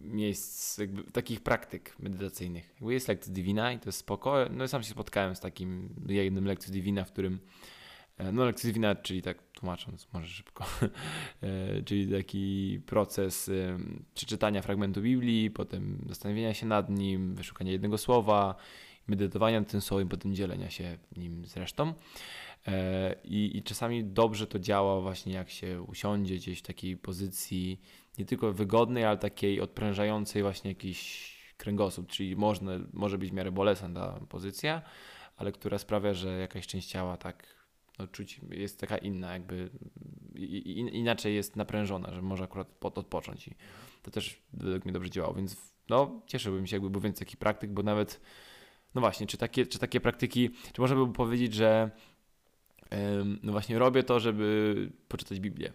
[0.00, 0.80] miejsc,
[1.12, 2.70] takich praktyk medytacyjnych.
[2.74, 4.36] Jakby jest lekcja Divina i to jest spoko.
[4.50, 7.38] No, sam się spotkałem z takim jednym lekcją Divina, w którym
[8.18, 10.64] e, no, lekcja Divina, czyli tak tłumacząc, może szybko,
[11.42, 13.78] e, czyli taki proces e,
[14.14, 18.54] przeczytania fragmentu Biblii, potem zastanowienia się nad nim, wyszukania jednego słowa,
[19.06, 21.94] medytowania nad tym słowem, potem dzielenia się nim z resztą.
[23.24, 27.80] I, I czasami dobrze to działa właśnie jak się usiądzie gdzieś w takiej pozycji
[28.18, 33.52] nie tylko wygodnej, ale takiej odprężającej właśnie jakiś kręgosłup, czyli można, może być w miarę
[33.52, 34.82] bolesna ta pozycja,
[35.36, 37.46] ale która sprawia, że jakaś część ciała tak
[37.98, 39.70] no, czuć jest taka inna, jakby
[40.34, 43.54] i, i, inaczej jest naprężona, że może akurat pod, odpocząć i
[44.02, 45.56] to też według mnie dobrze działało, więc
[45.88, 48.20] no cieszyłbym się jakby był więcej takich praktyk, bo nawet
[48.94, 51.90] no właśnie, czy takie, czy takie praktyki, czy można by powiedzieć, że
[53.42, 55.72] no właśnie robię to, żeby poczytać Biblię.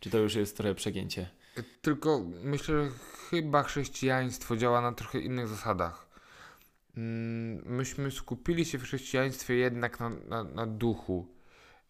[0.00, 1.30] Czy to już jest trochę przegięcie?
[1.82, 2.90] Tylko myślę, że
[3.30, 6.06] chyba chrześcijaństwo działa na trochę innych zasadach.
[6.96, 11.34] Mm, Myśmy skupili się w chrześcijaństwie jednak na, na, na duchu.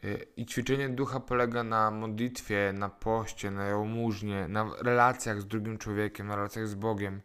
[0.05, 5.79] Y, I ćwiczenie ducha polega na modlitwie, na poście, na jałmużnie, na relacjach z drugim
[5.79, 7.21] człowiekiem, na relacjach z Bogiem.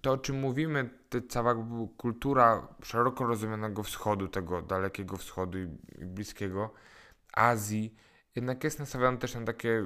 [0.00, 1.54] To, o czym mówimy, to cała
[1.96, 5.66] kultura szeroko rozumianego wschodu, tego dalekiego wschodu i
[6.04, 6.74] bliskiego,
[7.32, 7.94] Azji,
[8.36, 9.84] jednak jest nastawiona też na takie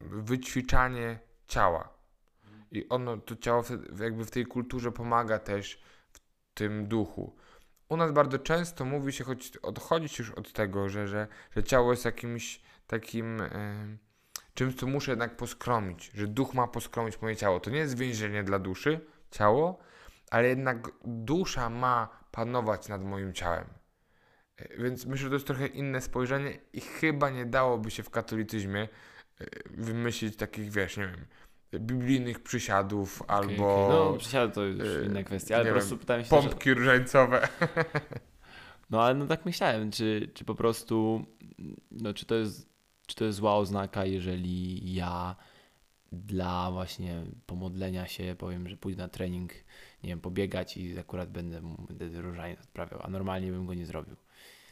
[0.00, 1.96] wyćwiczanie ciała.
[2.72, 3.64] I ono, to ciało
[4.00, 5.82] jakby w tej kulturze pomaga też
[6.12, 6.20] w
[6.54, 7.36] tym duchu.
[7.88, 11.64] U nas bardzo często mówi się, choć odchodzi się już od tego, że, że, że
[11.64, 13.50] ciało jest jakimś takim e,
[14.54, 17.60] czymś, co muszę jednak poskromić, że duch ma poskromić moje ciało.
[17.60, 19.78] To nie jest więzienie dla duszy, ciało,
[20.30, 23.66] ale jednak dusza ma panować nad moim ciałem.
[24.56, 28.10] E, Więc myślę, że to jest trochę inne spojrzenie i chyba nie dałoby się w
[28.10, 28.88] katolicyzmie
[29.70, 31.26] wymyślić takich, wiesz, nie wiem,
[31.86, 33.96] biblijnych przysiadów Okej, albo okej.
[33.96, 36.48] No, przysiady to już yy, inna kwestia, ale po wiem, prostu pytałem się, że...
[36.48, 37.48] pompki różańcowe.
[38.90, 41.24] No ale no tak myślałem, czy, czy po prostu,
[41.90, 42.68] no czy to jest,
[43.06, 45.36] czy to jest zła oznaka, jeżeli ja
[46.12, 49.52] dla właśnie pomodlenia się powiem, że pójdę na trening,
[50.02, 54.16] nie wiem, pobiegać i akurat będę, będę różaniec odprawiał, a normalnie bym go nie zrobił.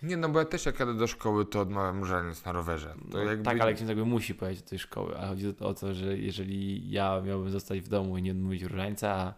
[0.04, 2.94] Nie, no bo ja też jak jadę do szkoły, to odmawiam różaniec na rowerze.
[3.12, 3.44] No, jakby...
[3.44, 6.90] Tak, ale ksiądz jakby musi pojechać do tej szkoły, a chodzi o to, że jeżeli
[6.90, 9.34] ja miałbym zostać w domu i nie odmówić różańca, a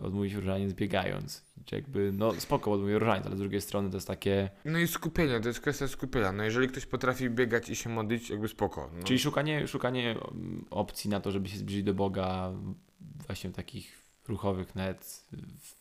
[0.00, 4.08] odmówić różaniec biegając, czy jakby, no spoko, odmówię różaniec, ale z drugiej strony to jest
[4.08, 6.32] takie, No i skupienie, to jest kwestia skupienia.
[6.32, 8.90] No jeżeli ktoś potrafi biegać i się modlić, jakby spoko.
[8.96, 9.02] No.
[9.04, 10.16] Czyli szukanie, szukanie
[10.70, 12.52] opcji na to, żeby się zbliżyć do Boga
[13.26, 15.24] właśnie w takich ruchowych nawet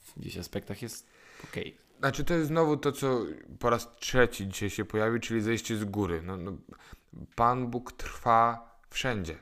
[0.03, 1.07] w gdzieś aspektach jest
[1.43, 1.88] okej.
[1.99, 3.21] Znaczy to jest znowu to, co
[3.59, 6.21] po raz trzeci dzisiaj się pojawi, czyli zejście z góry.
[6.25, 6.51] No, no,
[7.35, 9.33] Pan Bóg trwa wszędzie,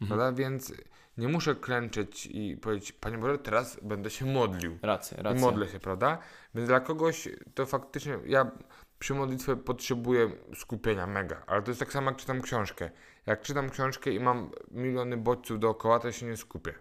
[0.00, 0.08] Mhm.
[0.08, 0.32] prawda?
[0.42, 0.72] Więc
[1.18, 4.78] nie muszę klęczeć i powiedzieć, Panie Boże, teraz będę się modlił.
[4.82, 5.40] Racja, I racja.
[5.40, 6.18] modlę się, prawda?
[6.54, 8.50] Więc dla kogoś to faktycznie, ja
[8.98, 12.90] przy modlitwie potrzebuję skupienia mega, ale to jest tak samo jak czytam książkę.
[13.26, 16.74] Jak czytam książkę i mam miliony bodźców dookoła, to się nie skupię.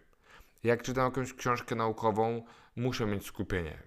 [0.63, 2.43] Jak czytam jakąś książkę naukową,
[2.75, 3.77] muszę mieć skupienie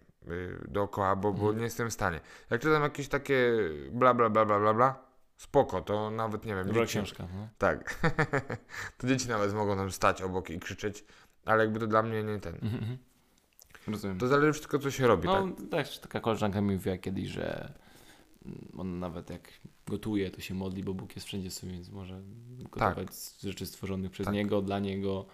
[0.68, 1.58] dookoła, bo, bo Mhm.
[1.58, 2.20] nie jestem w stanie.
[2.50, 3.52] Jak czytam jakieś takie
[3.92, 4.98] bla bla bla bla bla bla,
[5.36, 6.66] spoko, to nawet nie wiem.
[6.66, 7.28] Dobra dzieci- książka.
[7.34, 7.48] No.
[7.58, 8.00] Tak.
[8.98, 11.04] to dzieci nawet mogą tam stać obok i krzyczeć,
[11.44, 12.54] ale jakby to dla mnie nie ten.
[12.54, 12.98] Mhm, mhm.
[13.86, 14.18] Rozumiem.
[14.18, 15.44] To zależy wszystko, co się robi, tak?
[15.44, 17.72] No też taka koleżanka mi mówiła kiedyś, że
[18.46, 19.52] mm, on nawet jak
[19.86, 22.22] gotuje, to się modli, bo Bóg jest wszędzie sobie, więc może
[22.58, 24.34] gotować z rzeczy stworzonych przez Tak.
[24.34, 25.26] Niego, dla Niego,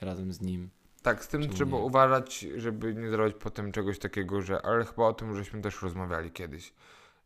[0.00, 0.70] razem z Nim.
[1.06, 1.82] Tak, z tym trzeba nie?
[1.82, 4.62] uważać, żeby nie zrobić potem czegoś takiego, że.
[4.66, 6.72] Ale chyba o tym żeśmy też rozmawiali kiedyś,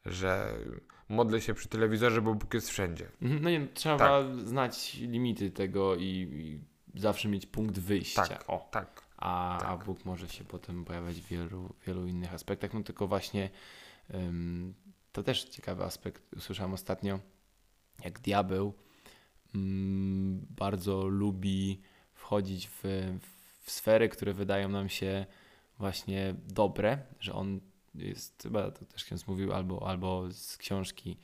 [0.06, 0.54] że
[1.08, 3.10] modlę się przy telewizorze, bo Bóg jest wszędzie.
[3.22, 4.26] Mhm, No nie, trzeba Tak.
[4.48, 6.60] znać limity tego i, i
[7.00, 8.26] zawsze mieć punkt wyjścia.
[8.26, 8.44] Tak.
[8.46, 8.68] O.
[8.70, 9.02] Tak.
[9.16, 9.84] a, a Tak.
[9.84, 12.74] Bóg może się potem pojawiać w wielu, wielu innych aspektach.
[12.74, 13.50] No tylko właśnie
[15.12, 16.34] to też ciekawy aspekt.
[16.36, 17.20] Usłyszałem ostatnio,
[18.04, 18.74] jak diabeł
[19.54, 21.80] ym, bardzo lubi
[22.14, 22.80] wchodzić w,
[23.20, 23.39] w
[23.70, 25.26] sfery, które wydają nam się
[25.78, 27.60] właśnie dobre, że on
[27.94, 31.16] jest, chyba to też ksiądz mówił, albo, albo z książki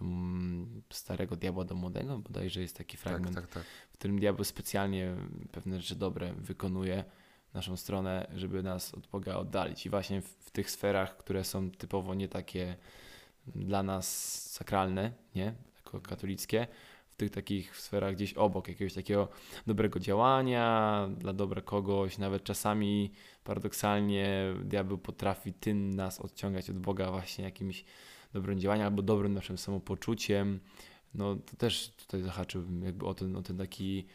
[0.00, 3.64] um, Starego Diabła do Młodego, bodajże jest taki fragment, Tak, tak, tak.
[3.90, 5.14] w którym diabeł specjalnie
[5.52, 7.04] pewne rzeczy dobre wykonuje
[7.50, 9.86] w naszą stronę, żeby nas od Boga oddalić.
[9.86, 12.76] I właśnie w, w tych sferach, które są typowo nie takie
[13.46, 14.06] dla nas
[14.50, 16.66] sakralne, nie, jako katolickie,
[17.12, 19.28] w tych takich sferach gdzieś obok jakiegoś takiego
[19.66, 23.12] dobrego działania, dla dobra kogoś, nawet czasami
[23.44, 27.84] paradoksalnie diabeł potrafi tym nas odciągać od Boga właśnie jakimś
[28.32, 30.60] dobrym działaniem albo dobrym naszym samopoczuciem.
[31.14, 34.06] No to też tutaj zahaczyłbym jakby o ten, o ten taki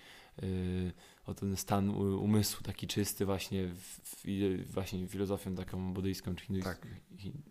[0.41, 0.91] yy,
[1.25, 6.71] o ten stan umysłu taki czysty właśnie w, w, właśnie filozofią taką buddyjską czy hinduiską.
[6.71, 6.87] Tak.
[7.17, 7.41] Hin,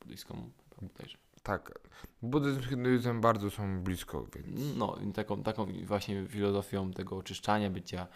[0.00, 0.50] buddyjską
[0.82, 1.21] bodajże.
[1.42, 1.78] Tak.
[2.22, 7.70] Buddyzm z hinduizmem bardzo są blisko, więc No, i taką, taką właśnie filozofią tego oczyszczania,
[7.70, 8.06] bycia,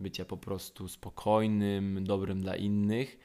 [0.00, 3.18] bycia po prostu spokojnym, dobrym dla innych,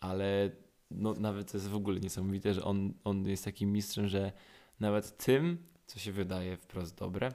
[0.00, 0.50] ale
[0.90, 4.32] no, nawet to jest w ogóle niesamowite, że on, on jest takim mistrzem, że
[4.80, 7.32] nawet tym, co się wydaje wprost dobre,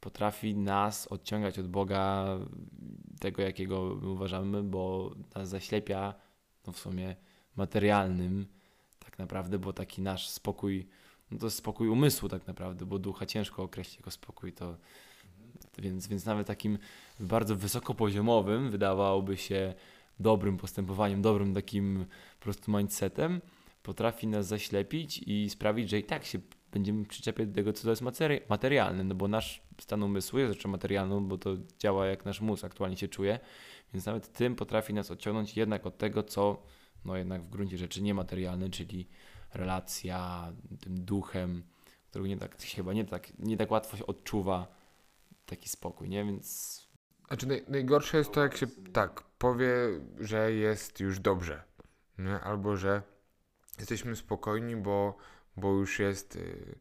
[0.00, 2.26] potrafi nas odciągać od Boga,
[3.20, 6.14] tego jakiego my uważamy, bo nas zaślepia
[6.66, 7.16] no w sumie
[7.56, 8.46] materialnym
[8.98, 10.88] tak naprawdę, bo taki nasz spokój
[11.30, 14.76] no to jest spokój umysłu tak naprawdę, bo ducha ciężko określić jako spokój, to
[15.78, 16.78] więc, więc nawet takim
[17.20, 19.74] bardzo wysokopoziomowym wydawałoby się
[20.20, 22.04] dobrym postępowaniem, dobrym takim
[22.38, 23.40] po prostu mindsetem,
[23.82, 26.38] potrafi nas zaślepić i sprawić, że i tak się
[26.72, 30.54] będziemy przyczepiać do tego, co to jest materi- materialne, no bo nasz stan umysłu jest
[30.54, 33.38] rzeczą materialną, bo to działa jak nasz mózg aktualnie się czuje,
[33.94, 36.62] więc nawet tym potrafi nas odciągnąć jednak od tego, co
[37.04, 39.06] no jednak w gruncie rzeczy niematerialne, czyli
[39.54, 41.62] relacja, tym duchem,
[42.08, 44.66] którego nie tak chyba nie tak, nie tak łatwo się odczuwa
[45.46, 46.24] taki spokój, nie?
[46.24, 46.80] Więc
[47.30, 49.72] Znaczy naj, najgorsze jest to, jak się tak powie,
[50.20, 51.62] że jest już dobrze,
[52.18, 52.40] nie?
[52.40, 53.02] albo że
[53.78, 55.16] jesteśmy spokojni, bo,
[55.56, 56.36] bo już jest.
[56.36, 56.78] y,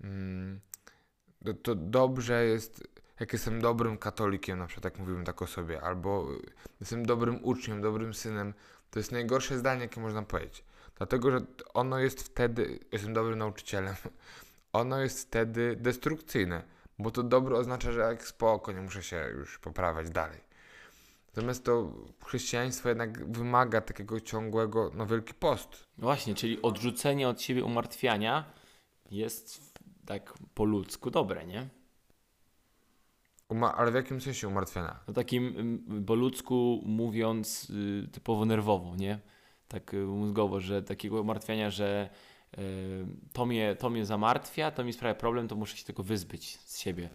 [0.00, 0.60] mm,
[1.44, 2.88] to, to dobrze jest,
[3.20, 6.40] jak jestem dobrym katolikiem, na przykład, jak mówimy tak o sobie, albo y,
[6.80, 8.54] jestem dobrym uczniem, dobrym synem.
[8.90, 10.64] To jest najgorsze zdanie, jakie można powiedzieć.
[11.00, 11.40] Dlatego, że
[11.74, 13.94] ono jest wtedy, jestem dobrym nauczycielem,
[14.72, 16.62] ono jest wtedy destrukcyjne,
[16.98, 20.40] bo to dobro oznacza, że jak spoko, nie muszę się już poprawiać dalej.
[21.26, 21.92] Natomiast to
[22.24, 25.86] chrześcijaństwo jednak wymaga takiego ciągłego, no wielki post.
[25.98, 28.44] właśnie, czyli odrzucenie od siebie umartwiania
[29.10, 29.74] jest
[30.06, 31.68] tak po ludzku dobre, nie?
[33.48, 35.00] Uma- ale w jakim sensie umartwiania?
[35.08, 39.18] No takim ym, po ludzku mówiąc y, typowo nerwowo, nie?
[39.70, 42.08] Tak y, mózgowo, że takiego umartwiania, że
[42.58, 42.60] y,
[43.32, 46.78] to, mnie, to mnie zamartwia, to mi sprawia problem, to muszę się tego wyzbyć z
[46.78, 47.08] siebie.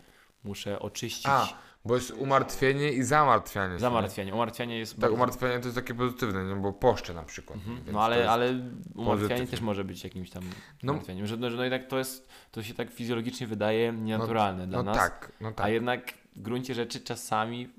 [0.43, 1.47] Muszę oczyścić A,
[1.85, 3.79] bo jest umartwienie i zamartwianie.
[3.79, 4.33] zamartwianie.
[4.33, 4.91] Umartwianie jest?
[4.91, 6.55] Tak, bardzo- umartwienie to jest takie pozytywne, nie?
[6.55, 7.59] bo poszcze na przykład.
[7.59, 7.93] Mhm.
[7.93, 9.47] No ale, ale umartwianie pozytywne.
[9.47, 10.43] też może być jakimś tam
[10.83, 14.67] No- umartwianiem, że, no, że no jednak to jest, to się tak fizjologicznie wydaje nienaturalne
[14.67, 15.65] dla No nas, tak, no tak.
[15.65, 17.69] a jednak w gruncie rzeczy czasami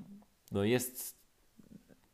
[0.53, 1.16] no jest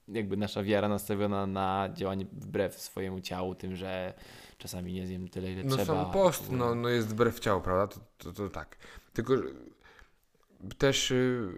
[0.09, 4.15] jakby nasza wiara nastawiona na działanie wbrew swojemu ciału, tym, że
[4.59, 6.05] czasami nie zjem tyle, ile No trzeba.
[6.05, 7.87] sam post no, no jest wbrew ciału, prawda?
[7.95, 8.77] To, to, to tak.
[9.13, 9.35] Tylko
[10.79, 11.49] też y,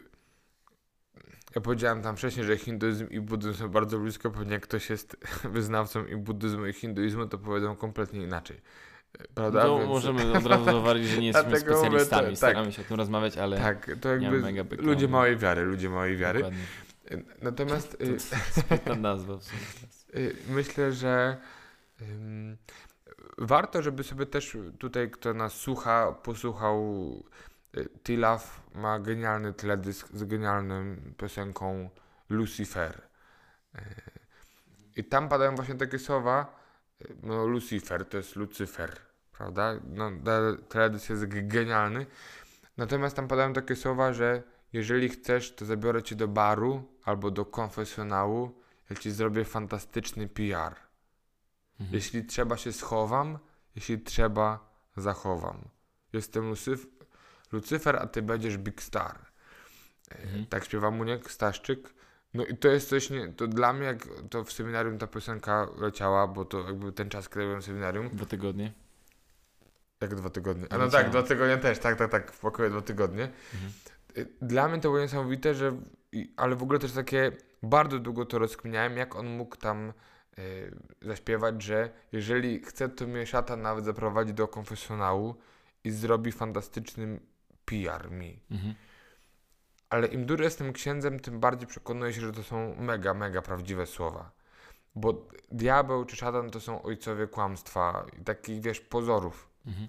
[1.55, 5.17] ja powiedziałem tam wcześniej, że hinduizm i buddyzm są bardzo blisko, pewnie jak ktoś jest
[5.45, 8.61] wyznawcą i buddyzmu i hinduizmu, to powiedzą kompletnie inaczej.
[9.35, 9.63] Prawda?
[9.63, 12.37] To Więc- możemy od razu zauważyć, że nie jesteśmy Dlatego mówię, specjalistami, tak.
[12.37, 16.39] staramy się o tym rozmawiać, ale Tak, to jakby ludzie małej wiary, ludzie małej wiary.
[16.39, 16.65] dokładnie.
[17.43, 19.61] Natomiast y, Ta nazwa w sumie.
[20.25, 21.37] Y, Myślę, że
[22.03, 22.57] ym,
[23.39, 26.83] warto, żeby sobie też tutaj, kto nas słucha, posłuchał.
[27.77, 31.91] y, Tilaf ma genialny teledysk z genialną piosenką
[32.29, 33.03] Lucifer.
[34.97, 36.65] I tam padają właśnie takie słowa.
[37.23, 38.97] No, Lucifer to jest Lucyfer,
[39.33, 39.75] prawda?
[39.89, 42.07] No, te- teledysk jest genialny.
[42.77, 44.43] Natomiast tam padają takie słowa, że
[44.75, 48.61] jeżeli chcesz, to zabiorę cię do baru albo do konfesjonału
[48.91, 50.75] ja ci zrobię fantastyczny PR.
[51.81, 51.91] Mhm.
[51.93, 53.39] Jeśli trzeba się schowam,
[53.77, 55.69] jeśli trzeba zachowam.
[56.13, 56.87] Jestem Lucyf
[57.53, 59.19] Lucyfer, a ty będziesz Big Star.
[60.11, 60.47] E, Mhm.
[60.47, 61.95] Tak śpiewa Muniek Staszczyk.
[62.35, 65.67] No i to jest coś, nie, to dla mnie jak to w seminarium ta piosenka
[65.79, 68.73] leciała, bo to jakby ten czas, kiedy byłem w seminarium, Dwa tygodnie.
[70.01, 70.67] jak dwa tygodnie.
[70.71, 73.25] A No no tak, dwa tygodnie też, tak, tak, tak, w pokoju dwa tygodnie.
[73.55, 73.73] Mhm.
[74.19, 75.73] Y, Dla mnie to było niesamowite, że,
[76.37, 79.93] ale w ogóle też takie, bardzo długo to rozkminiałem, jak on mógł tam
[80.39, 85.35] y, zaśpiewać, że jeżeli chce, to mnie szatan nawet zaprowadzi do konfesjonału
[85.85, 87.21] i zrobi fantastyczny
[87.65, 88.41] PR mi.
[88.51, 88.75] Mhm.
[89.91, 93.87] Ale im dłużej jestem księdzem, tym bardziej przekonuję się, że to są mega, mega prawdziwe
[93.87, 94.31] słowa.
[94.95, 99.49] Bo diabeł czy szatan to są ojcowie kłamstwa i takich, wiesz, pozorów.
[99.67, 99.89] Mhm.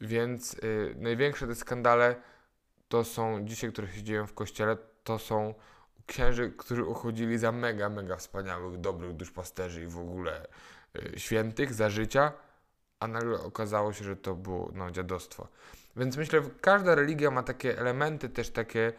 [0.00, 2.16] Więc y, największe te skandale
[2.90, 5.54] to są dzisiaj, które się dzieją w kościele, to są
[6.06, 10.46] księży, którzy uchodzili za mega, mega wspaniałych, dobrych duszpasterzy i w ogóle
[10.96, 12.32] y, świętych za życia,
[13.00, 15.48] a nagle okazało się, że to było no, dziadostwo.
[15.96, 18.92] Więc myślę, że każda religia ma takie elementy też takie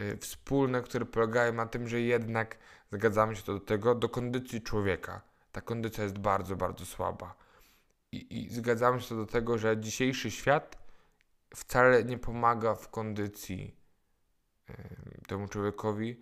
[0.00, 2.58] y, wspólne, które polegają na tym, że jednak
[2.92, 5.20] zgadzamy się to do tego, do kondycji człowieka.
[5.52, 7.34] Ta kondycja jest bardzo, bardzo słaba.
[8.12, 10.87] I, I zgadzamy się do tego, że dzisiejszy świat
[11.54, 13.76] wcale nie pomaga w kondycji
[15.26, 16.20] temu człowiekowi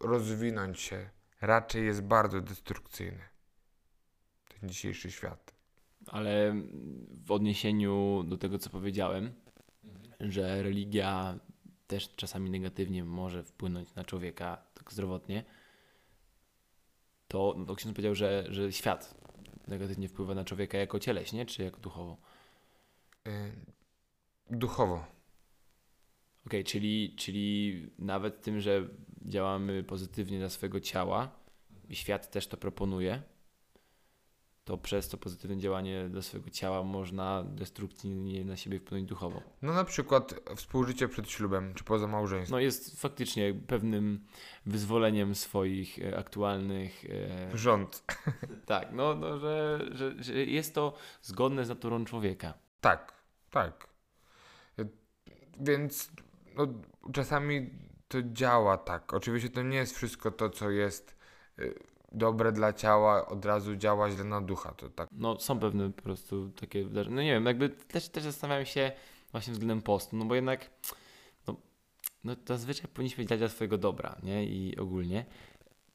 [0.00, 1.10] rozwinąć się.
[1.40, 3.22] Raczej jest bardzo destrukcyjny.
[4.48, 5.54] Ten dzisiejszy świat.
[6.06, 6.54] Ale
[7.24, 9.34] w odniesieniu do tego, co powiedziałem,
[10.20, 11.38] że religia
[11.86, 15.44] też czasami negatywnie może wpłynąć na człowieka tak zdrowotnie,
[17.28, 19.14] to, no to ksiądz powiedział, że, że świat
[19.68, 22.16] negatywnie wpływa na człowieka jako cieleśnie, czy jako duchowo.
[24.50, 25.04] Duchowo.
[26.46, 28.88] Okej, czyli, czyli nawet tym, że
[29.22, 31.30] działamy pozytywnie dla swojego ciała
[31.88, 33.22] i świat też to proponuje,
[34.64, 39.42] to przez to pozytywne działanie dla swojego ciała można destrukcyjnie na siebie wpłynąć duchowo.
[39.62, 42.56] No na przykład współżycie przed ślubem, czy poza małżeństwem.
[42.56, 44.26] No jest faktycznie pewnym
[44.66, 47.04] wyzwoleniem swoich e, aktualnych...
[47.52, 48.04] E, Rząd.
[48.66, 52.54] tak, no, no że, że, że jest to zgodne z naturą człowieka.
[52.80, 53.12] Tak,
[53.50, 53.93] tak.
[55.60, 56.10] Więc
[56.56, 56.66] no,
[57.12, 57.70] czasami
[58.08, 59.14] to działa tak.
[59.14, 61.16] Oczywiście to nie jest wszystko to, co jest
[61.58, 61.74] y,
[62.12, 64.72] dobre dla ciała, od razu działa źle na ducha.
[64.72, 65.08] To tak.
[65.12, 67.16] No są pewne po prostu takie wydarzenia.
[67.16, 68.92] No nie wiem, jakby też, też zastanawiam się
[69.32, 70.70] właśnie względem postu, no bo jednak
[71.46, 71.56] no,
[72.24, 74.44] no zazwyczaj powinniśmy działać dla swojego dobra, nie?
[74.44, 75.24] I ogólnie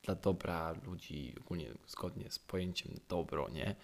[0.04, 3.76] dla dobra ludzi, ogólnie zgodnie z pojęciem dobro, nie?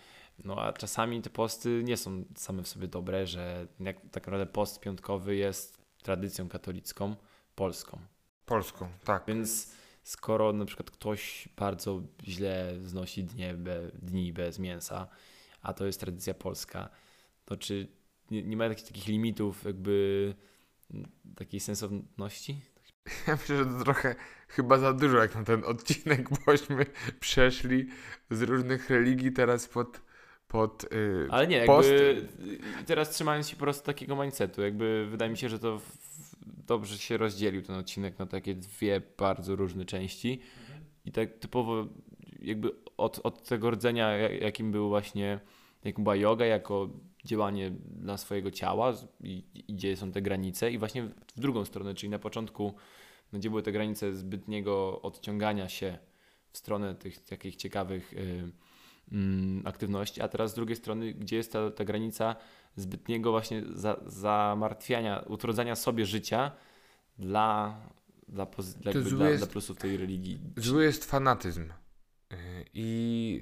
[0.44, 4.46] No a czasami te posty nie są same w sobie dobre, że jak tak naprawdę
[4.46, 7.16] post piątkowy jest tradycją katolicką,
[7.56, 8.00] polską.
[8.46, 9.24] Polską, tak.
[9.28, 15.08] Więc skoro na przykład ktoś bardzo źle znosi dnie be, dni bez mięsa,
[15.62, 16.90] a to jest tradycja polska,
[17.46, 17.88] to czy
[18.32, 20.36] nie, nie ma jakichś takich limitów, jakby
[21.36, 22.62] takiej sensowności?
[23.28, 24.16] Ja myślę, że to trochę
[24.48, 26.86] chyba za dużo jak na ten odcinek, bośmy
[27.20, 27.88] przeszli
[28.30, 30.02] z różnych religii teraz pod,
[30.48, 31.90] pod y, Ale nie, post.
[31.90, 32.28] jakby
[32.86, 35.82] teraz trzymając się po prostu takiego mindsetu, jakby wydaje mi się, że to
[36.68, 40.40] dobrze się rozdzielił ten odcinek na takie dwie bardzo różne części
[41.06, 41.86] i tak typowo
[42.42, 45.40] jakby od, od tego rdzenia, ja- jakim był właśnie,
[45.84, 46.90] jakim była yoga, jako
[47.26, 51.04] działanie dla swojego ciała i, i gdzie są te granice i właśnie
[51.36, 52.76] w drugą stronę, czyli na początku,
[53.34, 55.98] no, gdzie były te granice zbytniego odciągania się
[56.52, 58.52] w stronę tych takich ciekawych y,
[59.66, 62.36] aktywności, a teraz z drugiej strony, gdzie jest ta, ta granica
[62.76, 66.52] zbytniego właśnie za, zamartwiania, utrudzania sobie życia
[67.20, 67.78] dla,
[68.28, 70.40] dla, pozy- dla, dla, jest- dla plusów tej religii.
[70.58, 71.62] Zły jest fanatyzm.
[72.34, 72.36] Y,
[72.74, 73.40] I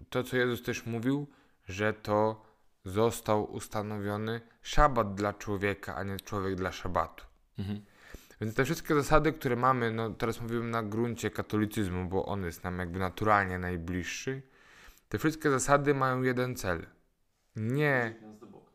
[0.00, 1.26] y, to, co Jezus też mówił,
[1.68, 2.42] że to
[2.84, 7.24] został ustanowiony szabat dla człowieka, a nie człowiek dla szabatu.
[7.58, 7.80] Mhm.
[8.40, 12.64] Więc te wszystkie zasady, które mamy, no teraz mówimy na gruncie katolicyzmu, bo on jest
[12.64, 14.42] nam jakby naturalnie najbliższy.
[15.12, 16.86] Te wszystkie zasady mają jeden cel.
[17.56, 18.14] Nie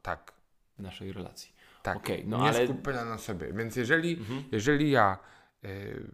[0.01, 0.33] tak,
[0.79, 1.53] Naszej relacji.
[1.83, 1.97] tak.
[1.97, 3.53] Okej, no nie ale- skupienia na sobie.
[3.53, 4.43] Więc jeżeli, Mhm.
[4.51, 5.17] jeżeli ja
[5.65, 6.11] y,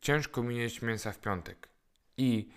[0.00, 1.68] ciężko mi jeść mięsa w piątek
[2.16, 2.48] i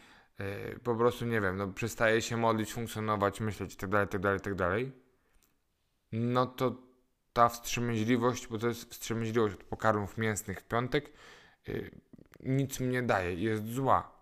[0.76, 4.78] y, po prostu nie wiem, no przestaję się modlić, funkcjonować, myśleć itd., itd., itd.,
[6.12, 6.76] no to
[7.34, 11.12] ta wstrzemięźliwość, bo to jest wstrzemięźliwość od pokarmów mięsnych w piątek,
[11.70, 11.92] y,
[12.40, 14.21] nic mi nie daje jest zła.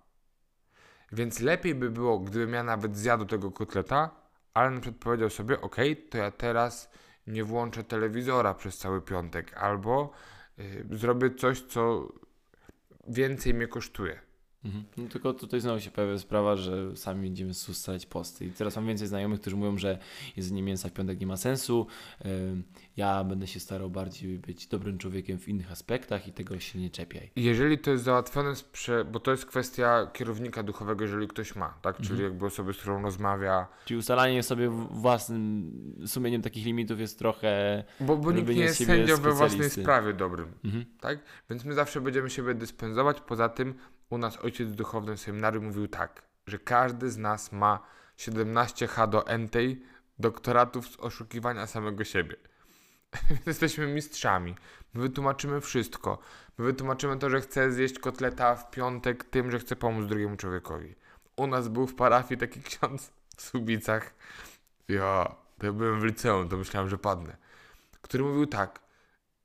[1.12, 4.10] Więc lepiej by było, gdybym ja nawet zjadł tego kotleta,
[4.54, 5.76] ale na przykład powiedział sobie, ok,
[6.10, 6.92] to ja teraz
[7.28, 10.12] nie włączę telewizora przez cały piątek, albo
[10.60, 12.14] y, zrobię coś, co
[13.08, 14.20] więcej mnie kosztuje.
[14.66, 14.84] Mhm.
[14.98, 18.46] No tylko tutaj znowu się pojawia sprawa, że sami będziemy ustalać posty.
[18.46, 20.00] I teraz mam więcej znajomych, którzy mówią, że
[20.38, 21.88] jedzenie mięsa w piątek nie ma sensu.
[23.00, 26.90] Ja będę się starał bardziej być dobrym człowiekiem w innych aspektach i tego się nie
[26.90, 27.32] czepiaj.
[27.36, 28.54] Jeżeli to jest załatwione,
[29.12, 31.96] bo to jest kwestia kierownika duchowego, jeżeli ktoś ma, tak?
[31.98, 32.30] Czyli Mhm.
[32.30, 33.68] jakby osoby, z którą rozmawia.
[33.86, 35.72] Czyli ustalanie sobie własnym
[36.08, 37.84] sumieniem takich limitów jest trochę.
[38.00, 40.86] Bo, bo nikt nie jest sędzią we własnej sprawie dobrym, Mhm.
[41.00, 41.20] tak?
[41.50, 43.22] Więc my zawsze będziemy siebie dyspensować.
[43.22, 43.74] Poza tym
[44.10, 47.80] u nas ojciec duchowny w seminarium mówił tak, że każdy z nas ma
[48.18, 49.82] 17 H do Entei
[50.20, 52.36] doktoratów z oszukiwania samego siebie.
[53.46, 54.56] Jesteśmy mistrzami.
[54.94, 56.20] My wytłumaczymy wszystko.
[56.58, 60.96] My wytłumaczymy to, że chcę zjeść kotleta w piątek tym, że chcę pomóc drugiemu człowiekowi.
[61.36, 64.14] U nas był w parafii taki ksiądz w Subicach.
[64.88, 67.38] Ja, to ja byłem w liceum, to myślałem, że padnę.
[68.02, 68.80] Który mówił tak,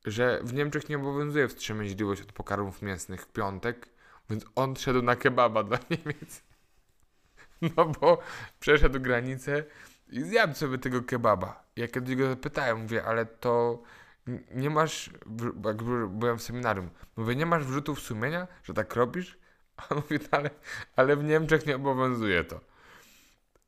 [0.05, 3.89] że w Niemczech nie obowiązuje wstrzemięźliwość od pokarmów mięsnych w piątek,
[4.29, 6.43] więc on szedł na kebaba dla Niemiec.
[7.61, 8.21] No bo
[8.59, 9.63] przeszedł granicę
[10.11, 11.63] i zjadł sobie tego kebaba.
[11.75, 13.83] Ja kiedyś go zapytałem, mówię, ale to
[14.51, 15.09] nie masz,
[15.65, 19.37] jak by- byłem w seminarium, mówię, nie masz wrzutów sumienia, że tak robisz?
[19.77, 20.49] A on mówi, ale,
[20.95, 22.59] ale w Niemczech nie obowiązuje to.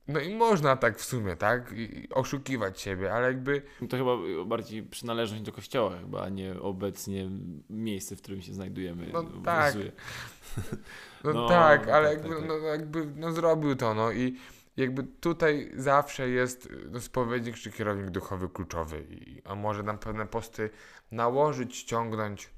[0.07, 1.71] No i można tak w sumie, tak?
[1.71, 4.11] I oszukiwać siebie, ale jakby No To chyba
[4.45, 7.29] bardziej przynależność do kościoła chyba, a nie obecnie
[7.69, 9.09] miejsce, w którym się znajdujemy.
[9.13, 9.91] No obowiązuje.
[9.91, 10.65] tak.
[11.23, 12.47] No, No, tak, ale tak, jakby, tak, tak.
[12.61, 14.37] No, jakby no, zrobił to, no i
[14.77, 20.27] jakby tutaj zawsze jest no, spowiednik czy kierownik duchowy kluczowy i on może nam pewne
[20.27, 20.69] posty
[21.11, 22.49] nałożyć, ściągnąć,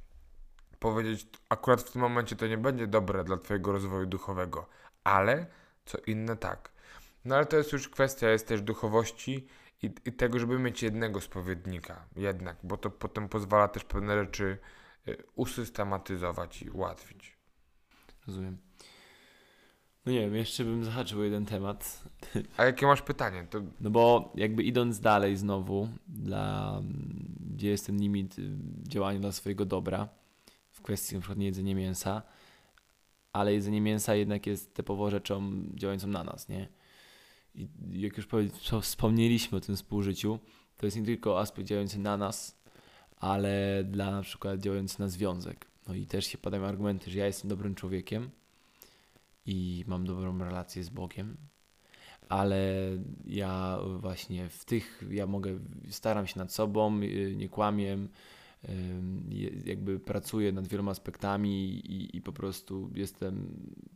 [0.79, 4.69] powiedzieć, akurat w tym momencie to nie będzie dobre dla twojego rozwoju duchowego,
[5.03, 5.45] ale
[5.85, 6.71] co inne tak.
[7.25, 9.47] No ale to jest już kwestia jest też duchowości
[9.83, 14.57] i, i tego, żeby mieć jednego spowiednika jednak, bo to potem pozwala też pewne rzeczy
[15.07, 17.37] y, usystematyzować i ułatwić.
[18.27, 18.68] Rozumiem.
[20.09, 22.03] No nie wiem, jeszcze bym zahaczył o jeden temat.
[22.57, 23.47] A jakie masz pytanie?
[23.49, 26.81] To No bo jakby idąc dalej znowu, dla,
[27.39, 28.35] gdzie jest ten limit
[28.87, 30.09] działania dla swojego dobra
[30.71, 32.21] w kwestii na przykład nie jedzenia mięsa,
[33.33, 36.67] ale jedzenie mięsa jednak jest typowo rzeczą działającą na nas, nie?
[37.55, 38.27] I jak już
[38.81, 40.39] wspomnieliśmy o tym współżyciu,
[40.77, 42.61] to jest nie tylko aspekt działający na nas,
[43.17, 45.65] ale dla na przykład działający na związek.
[45.87, 48.29] No i też się padają argumenty, że ja jestem dobrym człowiekiem
[49.49, 51.37] i mam dobrą relację z Bogiem,
[52.29, 52.73] ale
[53.25, 57.97] ja właśnie w tych, ja mogę, staram się nad sobą, y, nie kłamię,
[59.65, 63.47] jakby pracuję nad wieloma aspektami i, i po prostu jestem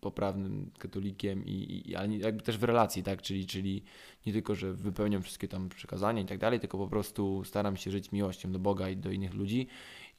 [0.01, 3.84] poprawnym katolikiem, i, i, ale jakby też w relacji, tak, czyli, czyli
[4.26, 7.91] nie tylko, że wypełniam wszystkie tam przekazania i tak dalej, tylko po prostu staram się
[7.91, 9.68] żyć miłością do Boga i do innych ludzi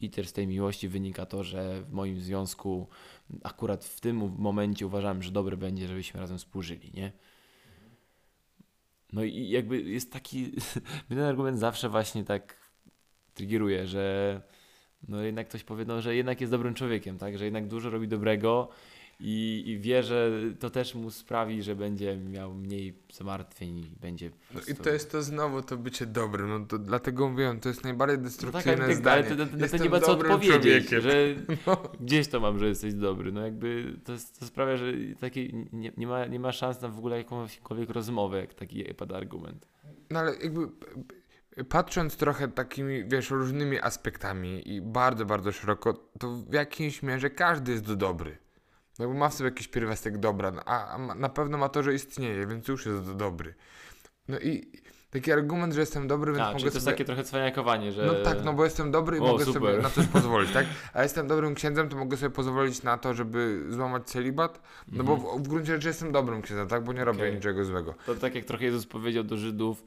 [0.00, 2.88] i też z tej miłości wynika to, że w moim związku
[3.42, 7.12] akurat w tym momencie uważam, że dobre będzie, żebyśmy razem współżyli, nie?
[9.12, 10.52] No i jakby jest taki,
[11.08, 12.56] ten argument zawsze właśnie tak
[13.34, 14.40] triggeruje, że
[15.08, 18.08] no jednak ktoś powie, no, że jednak jest dobrym człowiekiem, tak, że jednak dużo robi
[18.08, 18.68] dobrego
[19.20, 24.30] i, i wie, że to też mu sprawi, że będzie miał mniej zamartwień i będzie
[24.54, 26.48] No i prostu- to jest to znowu to bycie dobrym.
[26.48, 29.26] No to dlatego mówiłem, to jest najbardziej no tak, destrukcyjne zdanie.
[29.26, 31.00] ale to, to, to, to Jestem nie ma co odpowiedzieć, człowiekiem.
[31.00, 31.34] że
[31.66, 31.82] No.
[32.00, 33.32] gdzieś to mam, że jesteś dobry.
[33.32, 36.98] No jakby to, to sprawia, że takie nie, nie, ma, nie ma szans na w
[36.98, 39.66] ogóle jakąkolwiek rozmowę, jak taki pada argument.
[40.10, 40.68] No ale jakby
[41.68, 47.72] patrząc trochę takimi, wiesz, różnymi aspektami i bardzo, bardzo szeroko, to w jakiejś mierze każdy
[47.72, 48.38] jest dobry.
[48.98, 51.82] No bo ma w sobie jakiś pierwiastek dobra, no, a, a na pewno ma to,
[51.82, 53.54] że istnieje, więc już jest do- dobry.
[54.28, 54.72] No i
[55.10, 56.94] taki argument, że jestem dobry, więc A, mogę czyli to jest sobie...
[56.94, 58.06] takie trochę cwaniakowanie, że...
[58.06, 59.62] No tak, no bo jestem dobry i O, mogę super.
[59.62, 60.66] sobie na coś pozwolić, tak?
[60.92, 64.60] A jestem dobrym księdzem, to mogę sobie pozwolić na to, żeby złamać celibat,
[64.92, 66.84] no bo w, w gruncie rzeczy jestem dobrym księdzem, tak?
[66.84, 67.28] Bo nie robię Mhm.
[67.28, 67.36] Okej.
[67.36, 67.94] niczego złego.
[68.06, 69.84] To tak jak trochę Jezus powiedział do Żydów,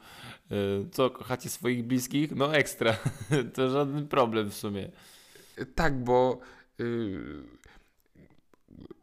[0.51, 2.35] y, co, kochacie swoich bliskich?
[2.35, 2.97] No ekstra,
[3.55, 4.91] to żaden problem w sumie.
[5.75, 6.39] Tak, bo
[6.79, 7.43] yy,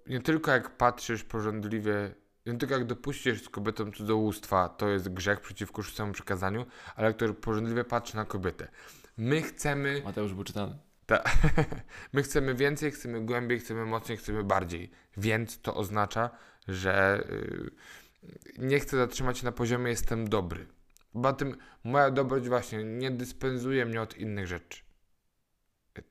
[0.07, 2.15] nie tylko jak patrzysz porządliwie,
[2.47, 7.37] nie tylko jak dopuścisz z kobietą cudzołóstwa, to jest grzech przeciwko szóstemu przykazaniu, ale jak
[7.41, 8.69] porządliwie patrzy na kobietę.
[9.17, 10.79] My chcemy, Mateusz był czytany.
[11.07, 11.25] ta,
[12.13, 14.91] my chcemy więcej, chcemy głębiej, chcemy mocniej, chcemy bardziej.
[15.17, 16.31] Więc to oznacza,
[16.69, 17.25] że
[18.23, 18.29] yy,
[18.59, 20.67] nie chcę zatrzymać się na poziomie jestem dobry.
[21.15, 24.83] Bo tym moja dobroć właśnie nie dyspensuje mnie od innych rzeczy.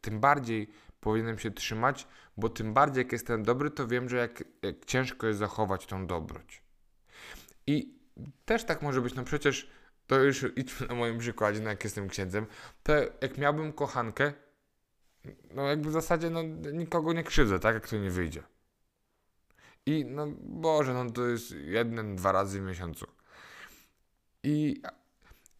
[0.01, 0.69] Tym bardziej
[0.99, 2.07] powinienem się trzymać,
[2.37, 6.07] bo tym bardziej jak jestem dobry, to wiem, że jak, jak ciężko jest zachować tą
[6.07, 6.63] dobroć.
[7.67, 7.99] I
[8.45, 9.69] też tak może być, no przecież
[10.07, 12.45] to już idźmy na moim przykładzie, no jak jestem księdzem,
[12.83, 14.33] to jak miałbym kochankę,
[15.53, 18.43] no jakby w zasadzie no, nikogo nie krzywdzę, tak jak to nie wyjdzie.
[19.85, 23.07] I no Boże, no to jest jeden, dwa razy w miesiącu.
[24.43, 24.81] I,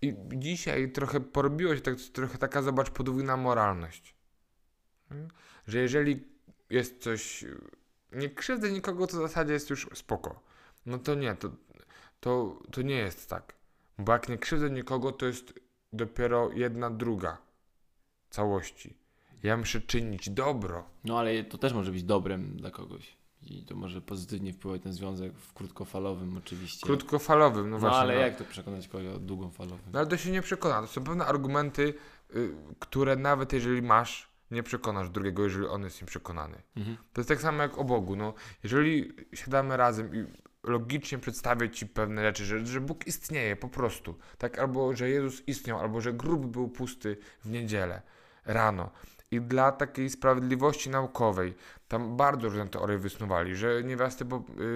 [0.01, 4.15] i dzisiaj trochę porobiło się tak, trochę taka, zobacz, podwójna moralność.
[5.11, 5.27] Mm,
[5.67, 6.32] Że jeżeli
[6.73, 7.45] jest coś,
[8.11, 10.39] nie krzywdzę nikogo, to w zasadzie jest już spoko.
[10.85, 11.49] No to nie, to,
[12.19, 13.53] to, to nie jest tak.
[13.97, 15.53] Bo jak nie krzywdzę nikogo, to jest
[15.93, 17.37] dopiero jedna druga
[18.29, 18.97] całości.
[19.43, 20.83] Ja muszę czynić dobro.
[21.03, 23.17] No ale to też może być dobrem dla kogoś.
[23.41, 26.85] I to może pozytywnie wpływać na związek w krótkofalowym oczywiście.
[26.85, 27.97] Krótkofalowym, no no właśnie.
[27.97, 28.21] ale no.
[28.21, 29.85] jak to przekonać kogoś o długofalowym?
[29.93, 30.81] No ale to się nie przekona.
[30.81, 31.93] To są pewne argumenty,
[32.35, 36.61] y, które nawet jeżeli masz, nie przekonasz drugiego, jeżeli on jest nieprzekonany.
[36.75, 36.97] Mhm.
[37.13, 38.15] To jest tak samo jak o Bogu.
[38.15, 38.33] No,
[38.63, 40.25] jeżeli siadamy razem i
[40.63, 45.47] logicznie przedstawię Ci pewne rzeczy, że, że Bóg istnieje po prostu, tak, albo że Jezus
[45.47, 48.01] istniał, albo że grób był pusty w niedzielę
[48.45, 48.91] rano.
[49.31, 51.53] I dla takiej sprawiedliwości naukowej,
[51.93, 54.25] tam bardzo różne teorie wysnuwali, że niewiasty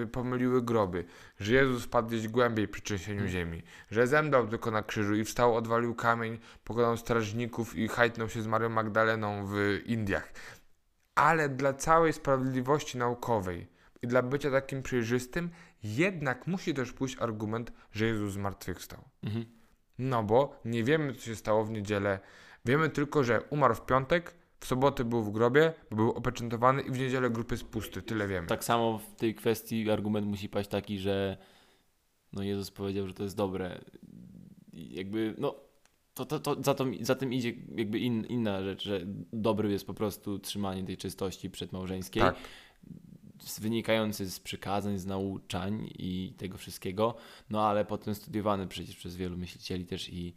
[0.02, 1.04] y, pomyliły groby,
[1.40, 5.56] że Jezus wpadł gdzieś głębiej przy trzęsieniu ziemi, że zemdlał tylko na krzyżu i wstał,
[5.56, 10.32] odwalił kamień, pokonał strażników i hajtnął się z Marią Magdaleną w Indiach
[11.18, 13.66] ale dla całej sprawiedliwości naukowej
[14.02, 15.50] i dla bycia takim przejrzystym,
[15.82, 19.04] jednak musi też pójść argument, że Jezus zmartwychwstał.
[19.22, 19.44] Mhm.
[19.98, 22.20] No bo nie wiemy, co się stało w niedzielę.
[22.64, 26.90] Wiemy tylko, że umarł w piątek, w sobotę był w grobie, bo był opieczętowany i
[26.90, 28.02] w niedzielę grób jest pusty.
[28.02, 28.46] Tyle wiemy.
[28.46, 31.36] Tak samo w tej kwestii argument musi paść taki, że
[32.32, 33.80] no Jezus powiedział, że to jest dobre.
[34.72, 35.54] I jakby, no,
[36.14, 39.00] to, to, to za, to, za tym idzie jakby in, inna rzecz, że
[39.32, 42.22] dobry jest po prostu trzymanie tej czystości przedmałżeńskiej.
[42.22, 42.36] Tak.
[43.60, 47.14] wynikający z przykazań, z nauczań i tego wszystkiego,
[47.50, 50.34] no ale potem studiowany przecież przez wielu myślicieli też i,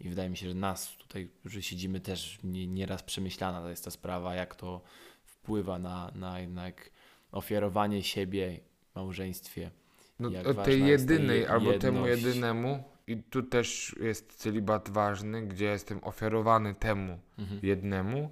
[0.00, 3.90] i wydaje mi się, że nas tutaj, którzy siedzimy też nie, nieraz przemyślana jest ta
[3.90, 4.80] sprawa, jak to
[5.24, 6.90] wpływa na, na jednak
[7.32, 8.60] ofiarowanie siebie
[8.92, 9.70] w małżeństwie.
[10.18, 15.46] No, jak tej ta jedynej je- albo temu jedynemu i tu też jest celibat ważny,
[15.46, 17.60] gdzie jestem ofiarowany temu Mhm.
[17.62, 18.30] jednemu,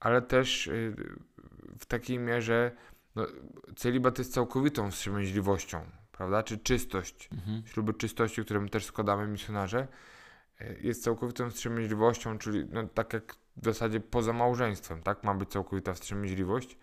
[0.00, 0.96] ale też y,
[1.78, 2.70] w takiej mierze
[3.14, 3.26] no,
[3.76, 5.80] celibat jest całkowitą wstrzemięźliwością,
[6.12, 6.42] prawda?
[6.42, 7.62] Czy czystość, Mhm.
[7.66, 9.88] śluby czystości, którym też składamy misjonarze,
[10.80, 15.24] jest całkowitą wstrzemięźliwością, czyli no, tak jak w zasadzie poza małżeństwem, tak?
[15.24, 16.78] Ma być całkowita wstrzemięźliwość.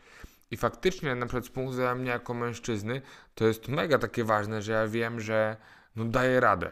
[0.52, 3.02] I faktycznie, na przykład z punktu widzenia mnie jako mężczyzny,
[3.36, 5.58] to jest mega takie ważne, że ja wiem, że
[5.96, 6.72] no, daję radę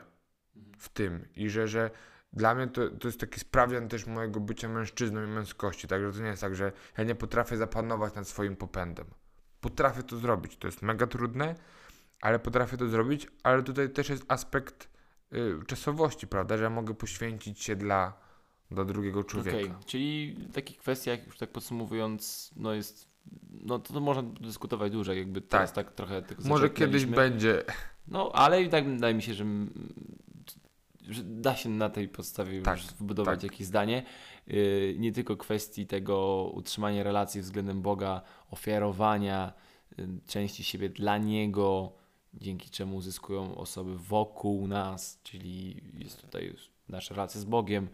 [0.77, 1.91] w tym i że, że
[2.33, 5.87] dla mnie to, to jest taki sprawdzian też mojego bycia mężczyzną i męskości.
[5.87, 9.05] Także to nie jest tak, że ja nie potrafię zapanować nad swoim popędem.
[9.61, 10.57] Potrafię to zrobić.
[10.57, 11.55] To jest mega trudne,
[12.21, 14.90] ale potrafię to zrobić, ale tutaj też jest aspekt
[15.67, 18.13] czasowości, prawda, że ja mogę poświęcić się dla,
[18.71, 19.57] dla drugiego człowieka.
[19.57, 23.09] Okej, czyli w takich kwestiach, już tak podsumowując, no jest,
[23.51, 27.63] no to, to można dyskutować dłużej, jakby teraz tak, trochę tylko Może kiedyś będzie.
[28.07, 29.45] No, ale i tak wydaje mi się, że,
[31.09, 33.51] że da się na tej podstawie Tak, już wbudować tak.
[33.51, 34.03] jakieś zdanie.
[34.47, 39.53] Yy, nie tylko kwestii tego utrzymania relacji względem Boga, ofiarowania
[39.97, 42.00] yy, części siebie dla Niego,
[42.33, 46.55] dzięki czemu uzyskują osoby wokół nas, czyli jest tutaj
[46.89, 47.89] nasza relacja z Bogiem,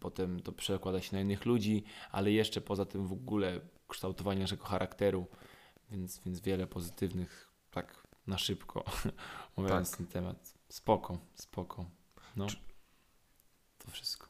[0.00, 4.64] potem to przekłada się na innych ludzi, ale jeszcze poza tym w ogóle kształtowanie naszego
[4.64, 5.26] charakteru,
[5.90, 8.84] więc, więc wiele pozytywnych, tak na szybko
[9.56, 9.98] omawiając Tak.
[9.98, 10.54] ten temat.
[10.68, 11.90] Spoko, spoko.
[12.36, 12.46] No,
[13.78, 14.27] to wszystko.